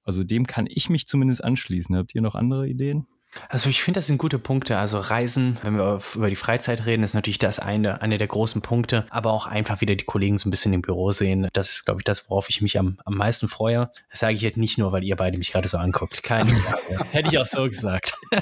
also 0.05 0.25
dem 0.25 0.47
kann 0.47 0.67
ich 0.69 0.91
mich 0.91 1.07
zumindest 1.07 1.43
anschließen. 1.43 1.97
Habt 1.97 2.15
ihr 2.15 2.21
noch 2.21 2.35
andere 2.35 2.69
Ideen? 2.69 3.07
Also 3.49 3.69
ich 3.69 3.83
finde, 3.83 3.99
das 3.99 4.07
sind 4.07 4.19
gute 4.19 4.39
Punkte. 4.39 4.79
Also 4.79 4.99
Reisen, 4.99 5.59
wenn 5.63 5.77
wir 5.77 6.01
über 6.15 6.29
die 6.29 6.37
Freizeit 6.37 6.87
reden, 6.87 7.03
ist 7.03 7.15
natürlich 7.15 7.39
das 7.39 7.59
eine, 7.59 8.03
eine 8.03 8.19
der 8.19 8.27
großen 8.27 8.63
Punkte. 8.63 9.07
Aber 9.11 9.33
auch 9.33 9.47
einfach 9.47 9.81
wieder 9.81 9.95
die 9.95 10.05
Kollegen 10.05 10.39
so 10.39 10.49
ein 10.49 10.51
bisschen 10.51 10.73
im 10.73 10.83
Büro 10.83 11.13
sehen. 11.13 11.49
Das 11.53 11.71
ist, 11.71 11.85
glaube 11.85 12.01
ich, 12.01 12.05
das, 12.05 12.29
worauf 12.29 12.49
ich 12.51 12.61
mich 12.61 12.79
am, 12.79 12.99
am 13.05 13.15
meisten 13.15 13.49
freue. 13.49 13.91
Das 14.11 14.21
sage 14.21 14.35
ich 14.35 14.43
jetzt 14.43 14.57
nicht 14.57 14.79
nur, 14.79 14.93
weil 14.93 15.05
ihr 15.05 15.17
beide 15.17 15.39
mich 15.39 15.53
gerade 15.53 15.69
so 15.69 15.79
anguckt. 15.79 16.23
Keine 16.23 16.51
Frage. 16.53 16.99
Das 16.99 17.15
hätte 17.15 17.29
ich 17.29 17.39
auch 17.39 17.47
so 17.47 17.65
gesagt. 17.65 18.19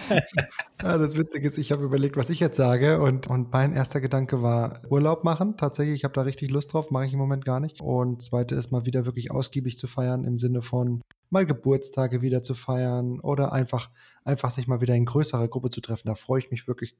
ja, 0.82 0.98
das 0.98 1.16
Witzige 1.16 1.46
ist, 1.46 1.58
ich 1.58 1.72
habe 1.72 1.84
überlegt, 1.84 2.16
was 2.16 2.30
ich 2.30 2.40
jetzt 2.40 2.56
sage. 2.56 3.00
Und, 3.00 3.26
und 3.26 3.52
mein 3.52 3.72
erster 3.72 4.00
Gedanke 4.00 4.42
war 4.42 4.82
Urlaub 4.88 5.24
machen. 5.24 5.56
Tatsächlich, 5.56 5.96
ich 5.96 6.04
habe 6.04 6.14
da 6.14 6.22
richtig 6.22 6.50
Lust 6.50 6.72
drauf, 6.72 6.90
mache 6.90 7.06
ich 7.06 7.12
im 7.12 7.18
Moment 7.18 7.44
gar 7.44 7.60
nicht. 7.60 7.80
Und 7.80 8.22
zweite 8.22 8.54
ist 8.54 8.72
mal 8.72 8.86
wieder 8.86 9.06
wirklich 9.06 9.30
ausgiebig 9.30 9.78
zu 9.78 9.86
feiern 9.86 10.24
im 10.24 10.38
Sinne 10.38 10.62
von 10.62 11.02
mal 11.30 11.46
Geburtstage 11.46 12.22
wieder 12.22 12.42
zu 12.42 12.54
feiern 12.54 13.20
oder 13.20 13.52
einfach, 13.52 13.90
einfach 14.24 14.50
sich 14.50 14.66
mal 14.66 14.80
wieder 14.80 14.94
in 14.94 15.04
größerer 15.04 15.48
Gruppe 15.48 15.70
zu 15.70 15.80
treffen. 15.80 16.08
Da 16.08 16.14
freue 16.14 16.40
ich 16.40 16.50
mich 16.50 16.66
wirklich 16.68 16.96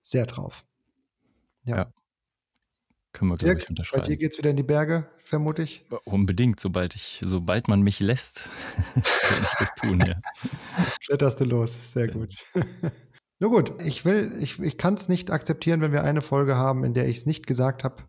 sehr 0.00 0.26
drauf. 0.26 0.64
Ja. 1.64 1.76
ja. 1.76 1.92
können 3.12 3.30
wir, 3.30 3.36
glaube 3.36 3.58
ich, 3.58 3.68
unterschreiben. 3.68 4.02
Bei 4.02 4.08
dir 4.08 4.16
geht 4.16 4.32
es 4.32 4.38
wieder 4.38 4.50
in 4.50 4.56
die 4.56 4.62
Berge, 4.62 5.08
vermute 5.24 5.62
ich. 5.62 5.84
Unbedingt, 6.04 6.60
sobald 6.60 6.94
ich, 6.94 7.20
sobald 7.24 7.68
man 7.68 7.82
mich 7.82 8.00
lässt, 8.00 8.50
werde 8.94 9.42
ich 9.42 9.58
das 9.58 9.74
tun, 9.74 10.00
ja. 10.06 10.20
Kletterst 11.04 11.40
du 11.40 11.44
los, 11.44 11.92
sehr 11.92 12.08
gut. 12.08 12.36
Nur 13.40 13.50
gut, 13.50 13.82
ich 13.82 14.04
will, 14.04 14.36
ich, 14.38 14.60
ich 14.60 14.78
kann 14.78 14.94
es 14.94 15.08
nicht 15.08 15.30
akzeptieren, 15.30 15.80
wenn 15.80 15.92
wir 15.92 16.04
eine 16.04 16.22
Folge 16.22 16.56
haben, 16.56 16.84
in 16.84 16.94
der 16.94 17.08
ich 17.08 17.18
es 17.18 17.26
nicht 17.26 17.46
gesagt 17.46 17.82
habe. 17.82 18.04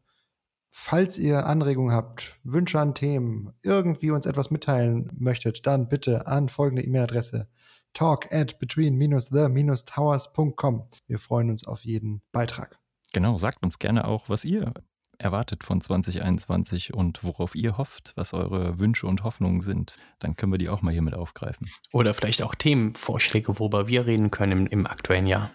Falls 0.77 1.17
ihr 1.17 1.45
Anregungen 1.45 1.95
habt, 1.95 2.37
Wünsche 2.43 2.81
an 2.81 2.93
Themen, 2.93 3.53
irgendwie 3.63 4.11
uns 4.11 4.25
etwas 4.25 4.51
mitteilen 4.51 5.09
möchtet, 5.17 5.65
dann 5.65 5.87
bitte 5.87 6.27
an 6.27 6.49
folgende 6.49 6.83
E-Mail-Adresse 6.83 7.47
talk 7.93 8.29
at 8.31 8.59
between-the-towers.com. 8.59 10.83
Wir 11.07 11.17
freuen 11.17 11.49
uns 11.49 11.65
auf 11.65 11.85
jeden 11.85 12.21
Beitrag. 12.33 12.77
Genau, 13.13 13.37
sagt 13.37 13.63
uns 13.63 13.79
gerne 13.79 14.05
auch, 14.05 14.27
was 14.27 14.43
ihr 14.43 14.73
erwartet 15.17 15.63
von 15.63 15.79
2021 15.79 16.93
und 16.93 17.23
worauf 17.23 17.55
ihr 17.55 17.77
hofft, 17.77 18.11
was 18.17 18.33
eure 18.33 18.77
Wünsche 18.77 19.07
und 19.07 19.23
Hoffnungen 19.23 19.61
sind. 19.61 19.95
Dann 20.19 20.35
können 20.35 20.51
wir 20.51 20.59
die 20.59 20.67
auch 20.67 20.81
mal 20.81 20.91
hier 20.91 21.01
mit 21.01 21.15
aufgreifen. 21.15 21.69
Oder 21.93 22.13
vielleicht 22.13 22.43
auch 22.43 22.53
Themenvorschläge, 22.53 23.57
worüber 23.57 23.87
wir 23.87 24.07
reden 24.07 24.29
können 24.29 24.51
im, 24.51 24.67
im 24.67 24.85
aktuellen 24.85 25.25
Jahr. 25.25 25.51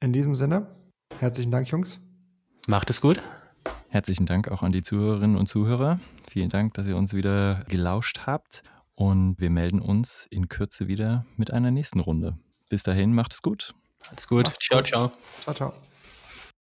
In 0.00 0.12
diesem 0.12 0.34
Sinne, 0.34 0.66
herzlichen 1.16 1.52
Dank, 1.52 1.68
Jungs. 1.68 2.00
Macht 2.66 2.90
es 2.90 3.00
gut. 3.00 3.22
Herzlichen 3.88 4.26
Dank 4.26 4.48
auch 4.48 4.62
an 4.62 4.72
die 4.72 4.82
Zuhörerinnen 4.82 5.36
und 5.36 5.46
Zuhörer. 5.46 6.00
Vielen 6.28 6.48
Dank, 6.48 6.74
dass 6.74 6.86
ihr 6.86 6.96
uns 6.96 7.12
wieder 7.12 7.64
gelauscht 7.68 8.20
habt. 8.26 8.62
Und 8.94 9.36
wir 9.38 9.50
melden 9.50 9.80
uns 9.80 10.26
in 10.30 10.48
Kürze 10.48 10.88
wieder 10.88 11.26
mit 11.36 11.50
einer 11.50 11.70
nächsten 11.70 12.00
Runde. 12.00 12.38
Bis 12.68 12.82
dahin, 12.82 13.14
macht 13.14 13.32
es 13.32 13.42
gut. 13.42 13.74
Macht's 14.04 14.28
gut. 14.28 14.46
Macht's 14.46 14.64
ciao, 14.64 14.78
gut. 14.78 14.86
ciao. 14.86 15.12
Ciao, 15.42 15.54
ciao. 15.54 15.72